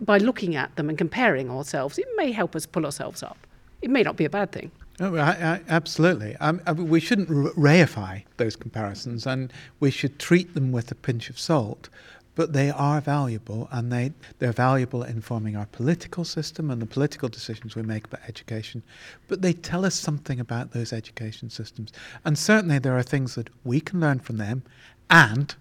by 0.00 0.18
looking 0.18 0.56
at 0.56 0.74
them 0.76 0.88
and 0.88 0.96
comparing 0.96 1.50
ourselves, 1.50 1.98
it 1.98 2.08
may 2.16 2.32
help 2.32 2.54
us 2.56 2.66
pull 2.66 2.84
ourselves 2.84 3.22
up. 3.22 3.46
It 3.82 3.90
may 3.90 4.02
not 4.02 4.16
be 4.16 4.24
a 4.24 4.30
bad 4.30 4.52
thing. 4.52 4.70
Oh, 5.00 5.16
I, 5.16 5.30
I, 5.30 5.60
absolutely. 5.68 6.36
Um, 6.36 6.60
I 6.66 6.72
we 6.72 7.00
shouldn't 7.00 7.30
reify 7.30 8.22
those 8.36 8.54
comparisons 8.54 9.26
and 9.26 9.50
we 9.80 9.90
should 9.90 10.18
treat 10.18 10.52
them 10.52 10.72
with 10.72 10.90
a 10.90 10.94
pinch 10.94 11.30
of 11.30 11.38
salt 11.38 11.88
but 12.34 12.52
they 12.52 12.70
are 12.70 13.00
valuable 13.00 13.68
and 13.72 13.92
they, 13.92 14.12
they're 14.38 14.52
valuable 14.52 15.02
in 15.02 15.20
forming 15.20 15.56
our 15.56 15.66
political 15.66 16.24
system 16.24 16.70
and 16.70 16.80
the 16.80 16.86
political 16.86 17.28
decisions 17.28 17.74
we 17.74 17.82
make 17.82 18.06
about 18.06 18.20
education. 18.28 18.82
But 19.28 19.42
they 19.42 19.52
tell 19.52 19.84
us 19.84 19.94
something 19.94 20.40
about 20.40 20.72
those 20.72 20.92
education 20.92 21.50
systems. 21.50 21.92
And 22.24 22.38
certainly 22.38 22.78
there 22.78 22.96
are 22.96 23.02
things 23.02 23.34
that 23.34 23.50
we 23.64 23.80
can 23.80 24.00
learn 24.00 24.20
from 24.20 24.36
them 24.36 24.62
and 25.10 25.54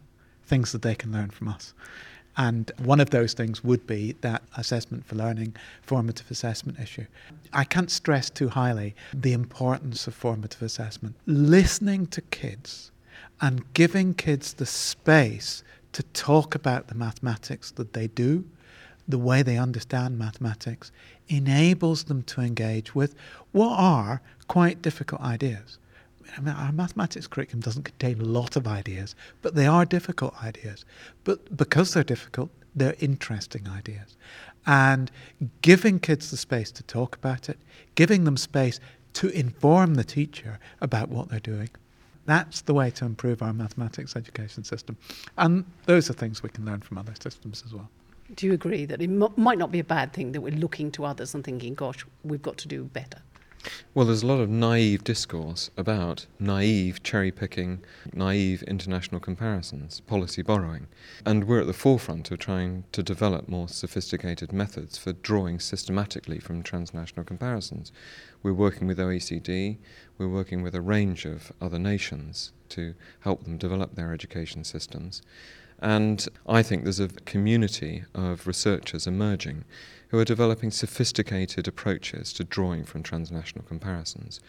things 0.45 0.71
that 0.71 0.81
they 0.81 0.95
can 0.95 1.11
learn 1.11 1.29
from 1.29 1.47
us. 1.47 1.73
And 2.37 2.71
one 2.77 3.01
of 3.01 3.09
those 3.09 3.33
things 3.33 3.63
would 3.63 3.85
be 3.85 4.15
that 4.21 4.43
assessment 4.55 5.05
for 5.05 5.15
learning, 5.15 5.55
formative 5.81 6.31
assessment 6.31 6.79
issue. 6.79 7.05
I 7.51 7.65
can't 7.65 7.91
stress 7.91 8.29
too 8.29 8.47
highly 8.47 8.95
the 9.13 9.33
importance 9.33 10.07
of 10.07 10.13
formative 10.13 10.61
assessment. 10.61 11.15
Listening 11.25 12.07
to 12.07 12.21
kids 12.21 12.91
and 13.41 13.73
giving 13.73 14.13
kids 14.13 14.53
the 14.53 14.65
space 14.65 15.63
to 15.93 16.03
talk 16.03 16.55
about 16.55 16.87
the 16.87 16.95
mathematics 16.95 17.71
that 17.71 17.93
they 17.93 18.07
do, 18.07 18.45
the 19.07 19.17
way 19.17 19.41
they 19.41 19.57
understand 19.57 20.17
mathematics, 20.17 20.91
enables 21.27 22.03
them 22.03 22.21
to 22.23 22.41
engage 22.41 22.93
with 22.93 23.15
what 23.51 23.75
are 23.77 24.21
quite 24.47 24.81
difficult 24.81 25.21
ideas. 25.21 25.79
I 26.37 26.41
mean, 26.41 26.53
our 26.53 26.71
mathematics 26.71 27.27
curriculum 27.27 27.61
doesn't 27.61 27.83
contain 27.83 28.21
a 28.21 28.25
lot 28.25 28.55
of 28.55 28.67
ideas, 28.67 29.15
but 29.41 29.55
they 29.55 29.65
are 29.65 29.85
difficult 29.85 30.35
ideas. 30.43 30.85
But 31.23 31.57
because 31.57 31.93
they're 31.93 32.03
difficult, 32.03 32.51
they're 32.75 32.95
interesting 32.99 33.67
ideas. 33.67 34.15
And 34.67 35.09
giving 35.61 35.99
kids 35.99 36.29
the 36.29 36.37
space 36.37 36.71
to 36.73 36.83
talk 36.83 37.15
about 37.15 37.49
it, 37.49 37.57
giving 37.95 38.25
them 38.25 38.37
space 38.37 38.79
to 39.13 39.29
inform 39.29 39.95
the 39.95 40.03
teacher 40.03 40.59
about 40.81 41.09
what 41.09 41.29
they're 41.29 41.39
doing, 41.39 41.69
that's 42.29 42.61
the 42.61 42.73
way 42.73 42.91
to 42.91 43.05
improve 43.05 43.41
our 43.41 43.53
mathematics 43.53 44.15
education 44.15 44.63
system. 44.63 44.97
And 45.37 45.65
those 45.85 46.09
are 46.09 46.13
things 46.13 46.43
we 46.43 46.49
can 46.49 46.65
learn 46.65 46.81
from 46.81 46.97
other 46.97 47.13
systems 47.19 47.63
as 47.65 47.73
well. 47.73 47.89
Do 48.35 48.45
you 48.45 48.53
agree 48.53 48.85
that 48.85 49.01
it 49.01 49.09
m- 49.09 49.33
might 49.37 49.57
not 49.57 49.71
be 49.71 49.79
a 49.79 49.83
bad 49.83 50.13
thing 50.13 50.33
that 50.33 50.41
we're 50.41 50.53
looking 50.53 50.91
to 50.91 51.05
others 51.05 51.33
and 51.33 51.43
thinking, 51.43 51.73
gosh, 51.73 52.05
we've 52.23 52.41
got 52.41 52.57
to 52.59 52.67
do 52.67 52.83
better? 52.83 53.21
Well, 53.93 54.05
there's 54.05 54.23
a 54.23 54.27
lot 54.27 54.39
of 54.39 54.49
naive 54.49 55.03
discourse 55.03 55.69
about 55.77 56.25
naive 56.39 57.03
cherry 57.03 57.31
picking, 57.31 57.83
naive 58.13 58.63
international 58.63 59.19
comparisons, 59.19 59.99
policy 60.01 60.41
borrowing. 60.41 60.87
And 61.25 61.45
we're 61.45 61.61
at 61.61 61.67
the 61.67 61.73
forefront 61.73 62.31
of 62.31 62.39
trying 62.39 62.83
to 62.91 63.03
develop 63.03 63.49
more 63.49 63.67
sophisticated 63.67 64.53
methods 64.53 64.97
for 64.97 65.13
drawing 65.13 65.59
systematically 65.59 66.39
from 66.39 66.63
transnational 66.63 67.25
comparisons. 67.25 67.91
We're 68.43 68.53
working 68.53 68.87
with 68.87 68.99
OECD, 68.99 69.77
we're 70.17 70.27
working 70.27 70.61
with 70.61 70.75
a 70.75 70.81
range 70.81 71.25
of 71.25 71.51
other 71.61 71.79
nations 71.79 72.53
to 72.69 72.93
help 73.21 73.43
them 73.43 73.57
develop 73.57 73.95
their 73.95 74.13
education 74.13 74.63
systems. 74.63 75.21
And 75.81 76.27
I 76.45 76.61
think 76.61 76.83
there's 76.83 76.99
a 76.99 77.07
community 77.07 78.03
of 78.13 78.47
researchers 78.47 79.07
emerging 79.07 79.63
who 80.09 80.19
are 80.19 80.25
developing 80.25 80.71
sophisticated 80.71 81.67
approaches 81.67 82.33
to 82.33 82.43
drawing 82.43 82.83
from 82.83 83.03
transnational 83.03 83.65
comparisons. 83.65 84.39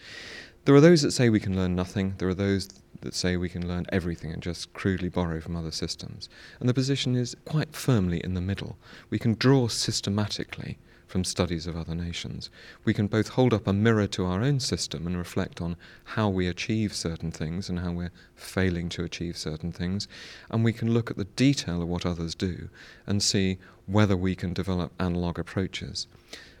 There 0.65 0.75
are 0.75 0.81
those 0.81 1.01
that 1.01 1.11
say 1.11 1.29
we 1.29 1.39
can 1.39 1.55
learn 1.55 1.75
nothing, 1.75 2.13
there 2.19 2.29
are 2.29 2.35
those 2.35 2.69
that 3.01 3.15
say 3.15 3.35
we 3.35 3.49
can 3.49 3.67
learn 3.67 3.87
everything 3.89 4.31
and 4.31 4.43
just 4.43 4.71
crudely 4.73 5.09
borrow 5.09 5.41
from 5.41 5.55
other 5.55 5.71
systems. 5.71 6.29
And 6.59 6.69
the 6.69 6.73
position 6.73 7.15
is 7.15 7.35
quite 7.45 7.75
firmly 7.75 8.21
in 8.23 8.35
the 8.35 8.41
middle. 8.41 8.77
We 9.09 9.17
can 9.17 9.33
draw 9.33 9.69
systematically 9.69 10.77
from 11.07 11.23
studies 11.23 11.65
of 11.65 11.75
other 11.75 11.95
nations. 11.95 12.51
We 12.85 12.93
can 12.93 13.07
both 13.07 13.29
hold 13.29 13.55
up 13.55 13.65
a 13.65 13.73
mirror 13.73 14.05
to 14.07 14.25
our 14.25 14.43
own 14.43 14.59
system 14.59 15.07
and 15.07 15.17
reflect 15.17 15.61
on 15.61 15.77
how 16.03 16.29
we 16.29 16.47
achieve 16.47 16.93
certain 16.93 17.31
things 17.31 17.67
and 17.67 17.79
how 17.79 17.91
we're 17.91 18.13
failing 18.35 18.87
to 18.89 19.03
achieve 19.03 19.37
certain 19.37 19.71
things, 19.71 20.07
and 20.51 20.63
we 20.63 20.71
can 20.71 20.93
look 20.93 21.09
at 21.09 21.17
the 21.17 21.25
detail 21.25 21.81
of 21.81 21.87
what 21.87 22.05
others 22.05 22.35
do 22.35 22.69
and 23.07 23.23
see 23.23 23.57
whether 23.87 24.15
we 24.15 24.35
can 24.35 24.53
develop 24.53 24.93
analogue 24.99 25.39
approaches. 25.39 26.05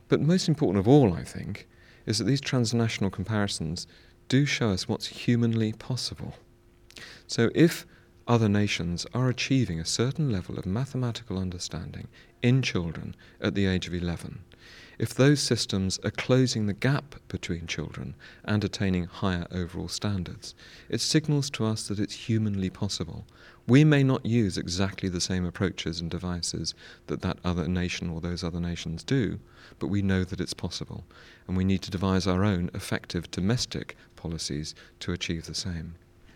But 0.09 0.19
most 0.19 0.49
important 0.49 0.79
of 0.79 0.87
all, 0.87 1.13
I 1.13 1.23
think, 1.23 1.67
is 2.05 2.17
that 2.17 2.25
these 2.25 2.41
transnational 2.41 3.09
comparisons 3.09 3.87
do 4.27 4.45
show 4.45 4.69
us 4.69 4.87
what's 4.87 5.07
humanly 5.07 5.73
possible. 5.73 6.35
So 7.27 7.49
if 7.53 7.85
other 8.27 8.49
nations 8.49 9.05
are 9.13 9.29
achieving 9.29 9.79
a 9.79 9.85
certain 9.85 10.31
level 10.31 10.57
of 10.57 10.65
mathematical 10.65 11.37
understanding 11.37 12.07
in 12.41 12.61
children 12.61 13.15
at 13.39 13.55
the 13.55 13.65
age 13.65 13.87
of 13.87 13.93
11, 13.93 14.43
if 15.01 15.15
those 15.15 15.41
systems 15.41 15.97
are 16.03 16.11
closing 16.11 16.67
the 16.67 16.73
gap 16.73 17.15
between 17.27 17.65
children 17.65 18.13
and 18.45 18.63
attaining 18.63 19.05
higher 19.05 19.47
overall 19.51 19.87
standards, 19.87 20.53
it 20.89 21.01
signals 21.01 21.49
to 21.49 21.65
us 21.65 21.87
that 21.87 21.99
it's 21.99 22.13
humanly 22.13 22.69
possible. 22.69 23.25
We 23.65 23.83
may 23.83 24.03
not 24.03 24.23
use 24.27 24.59
exactly 24.59 25.09
the 25.09 25.19
same 25.19 25.43
approaches 25.43 25.99
and 25.99 26.11
devices 26.11 26.75
that 27.07 27.23
that 27.23 27.39
other 27.43 27.67
nation 27.67 28.11
or 28.11 28.21
those 28.21 28.43
other 28.43 28.59
nations 28.59 29.03
do, 29.03 29.39
but 29.79 29.87
we 29.87 30.03
know 30.03 30.23
that 30.23 30.39
it's 30.39 30.53
possible, 30.53 31.03
and 31.47 31.57
we 31.57 31.63
need 31.63 31.81
to 31.81 31.89
devise 31.89 32.27
our 32.27 32.43
own 32.43 32.69
effective 32.75 33.31
domestic 33.31 33.97
policies 34.15 34.75
to 34.99 35.13
achieve 35.13 35.47
the 35.47 35.55
same. 35.55 35.95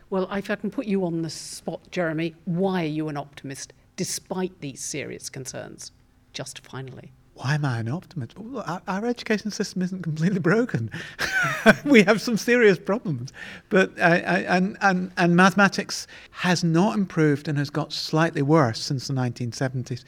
Well, 0.10 0.28
if 0.32 0.50
I 0.50 0.56
can 0.56 0.72
put 0.72 0.88
you 0.88 1.06
on 1.06 1.22
the 1.22 1.30
spot, 1.30 1.92
Jeremy, 1.92 2.34
why 2.46 2.86
are 2.86 2.88
you 2.88 3.10
an 3.10 3.18
optimist 3.18 3.74
despite 3.96 4.60
these 4.60 4.82
serious 4.82 5.30
concerns? 5.30 5.92
Just 6.34 6.66
finally. 6.66 7.12
Why 7.36 7.56
am 7.56 7.66
I 7.66 7.80
an 7.80 7.90
optimist? 7.90 8.40
Well, 8.40 8.64
our, 8.66 8.82
our, 8.88 9.06
education 9.06 9.52
system 9.52 9.82
isn't 9.82 10.04
completely 10.04 10.40
broken. 10.40 10.90
we 11.86 12.02
have 12.04 12.22
some 12.22 12.38
serious 12.38 12.80
problems, 12.80 13.34
but 13.68 13.92
uh, 14.00 14.04
and, 14.04 14.78
and 14.80 15.12
and 15.18 15.36
mathematics 15.36 16.08
has 16.32 16.64
not 16.64 16.98
improved 16.98 17.50
and 17.50 17.58
has 17.58 17.70
got 17.70 17.92
slightly 17.92 18.42
worse 18.42 18.80
since 18.80 19.08
the 19.08 19.14
1970s. 19.14 20.06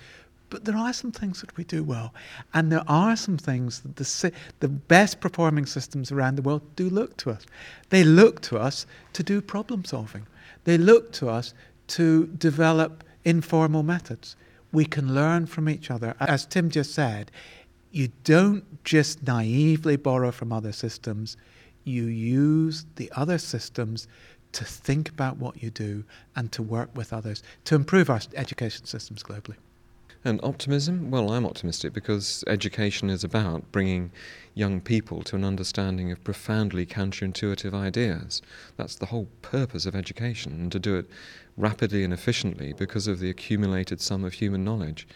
But 0.49 0.63
there 0.63 0.77
are 0.77 0.93
some 0.93 1.11
things 1.11 1.41
that 1.41 1.55
we 1.57 1.65
do 1.65 1.83
well, 1.83 2.13
and 2.53 2.71
there 2.71 2.85
are 2.87 3.17
some 3.17 3.37
things 3.37 3.81
that 3.81 3.97
the 3.97 4.31
the 4.61 4.69
best 4.69 5.19
performing 5.19 5.65
systems 5.65 6.13
around 6.13 6.37
the 6.37 6.41
world 6.41 6.61
do 6.77 6.89
look 6.89 7.17
to 7.17 7.31
us. 7.31 7.45
They 7.89 8.05
look 8.05 8.39
to 8.43 8.57
us 8.57 8.85
to 9.11 9.21
do 9.21 9.41
problem 9.41 9.83
solving. 9.83 10.25
They 10.63 10.77
look 10.77 11.11
to 11.13 11.29
us 11.29 11.53
to 11.87 12.27
develop 12.27 13.03
informal 13.25 13.83
methods. 13.83 14.37
We 14.71 14.85
can 14.85 15.15
learn 15.15 15.45
from 15.45 15.69
each 15.69 15.89
other. 15.89 16.15
As 16.19 16.45
Tim 16.45 16.69
just 16.69 16.93
said, 16.93 17.31
you 17.91 18.09
don't 18.23 18.83
just 18.83 19.25
naively 19.25 19.95
borrow 19.95 20.31
from 20.31 20.51
other 20.51 20.71
systems, 20.71 21.37
you 21.83 22.05
use 22.05 22.85
the 22.95 23.11
other 23.15 23.37
systems 23.37 24.07
to 24.51 24.65
think 24.65 25.09
about 25.09 25.37
what 25.37 25.61
you 25.61 25.69
do 25.69 26.03
and 26.35 26.51
to 26.51 26.63
work 26.63 26.89
with 26.95 27.13
others 27.13 27.43
to 27.65 27.75
improve 27.75 28.09
our 28.09 28.19
education 28.35 28.85
systems 28.85 29.23
globally. 29.23 29.55
And 30.25 30.39
optimism? 30.43 31.11
Well, 31.11 31.31
I'm 31.31 31.45
optimistic 31.45 31.93
because 31.93 32.43
education 32.47 33.09
is 33.09 33.23
about 33.23 33.71
bringing 33.71 34.11
young 34.53 34.81
people 34.81 35.21
to 35.21 35.35
an 35.35 35.45
understanding 35.45 36.11
of 36.11 36.23
profoundly 36.23 36.85
counterintuitive 36.85 37.73
ideas. 37.73 38.41
That's 38.75 38.95
the 38.95 39.05
whole 39.05 39.27
purpose 39.41 39.85
of 39.85 39.95
education, 39.95 40.53
and 40.53 40.71
to 40.71 40.79
do 40.79 40.95
it 40.97 41.05
rapidly 41.55 42.03
and 42.03 42.13
efficiently 42.13 42.73
because 42.73 43.07
of 43.07 43.19
the 43.19 43.29
accumulated 43.29 44.01
sum 44.01 44.23
of 44.23 44.33
human 44.33 44.65
knowledge. 44.65 45.07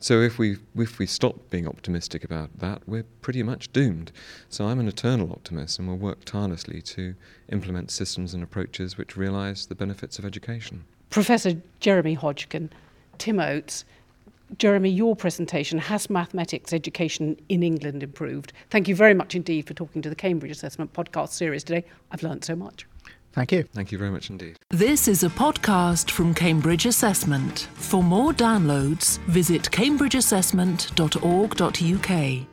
So 0.00 0.20
if 0.20 0.38
we 0.38 0.58
if 0.76 0.98
we 0.98 1.06
stop 1.06 1.50
being 1.50 1.66
optimistic 1.66 2.24
about 2.24 2.58
that, 2.58 2.82
we're 2.86 3.06
pretty 3.22 3.42
much 3.42 3.72
doomed. 3.72 4.12
So 4.48 4.66
I'm 4.66 4.78
an 4.78 4.88
eternal 4.88 5.32
optimist, 5.32 5.78
and 5.78 5.88
will 5.88 5.96
work 5.96 6.24
tirelessly 6.24 6.80
to 6.82 7.14
implement 7.48 7.90
systems 7.90 8.34
and 8.34 8.42
approaches 8.42 8.96
which 8.96 9.16
realise 9.16 9.66
the 9.66 9.74
benefits 9.74 10.18
of 10.18 10.24
education. 10.24 10.84
Professor 11.10 11.60
Jeremy 11.80 12.16
Hodgen, 12.16 12.70
Tim 13.18 13.40
Oates. 13.40 13.84
Jeremy, 14.58 14.90
your 14.90 15.16
presentation 15.16 15.78
has 15.78 16.10
mathematics 16.10 16.72
education 16.72 17.36
in 17.48 17.62
England 17.62 18.02
improved? 18.02 18.52
Thank 18.70 18.88
you 18.88 18.94
very 18.94 19.14
much 19.14 19.34
indeed 19.34 19.66
for 19.66 19.74
talking 19.74 20.02
to 20.02 20.08
the 20.08 20.14
Cambridge 20.14 20.52
Assessment 20.52 20.92
podcast 20.92 21.30
series 21.30 21.64
today. 21.64 21.84
I've 22.10 22.22
learned 22.22 22.44
so 22.44 22.54
much. 22.54 22.86
Thank 23.32 23.50
you. 23.50 23.64
Thank 23.64 23.90
you 23.90 23.98
very 23.98 24.10
much 24.10 24.30
indeed. 24.30 24.56
This 24.70 25.08
is 25.08 25.24
a 25.24 25.28
podcast 25.28 26.10
from 26.10 26.34
Cambridge 26.34 26.86
Assessment. 26.86 27.68
For 27.74 28.02
more 28.02 28.32
downloads, 28.32 29.18
visit 29.26 29.64
cambridgeassessment.org.uk. 29.64 32.46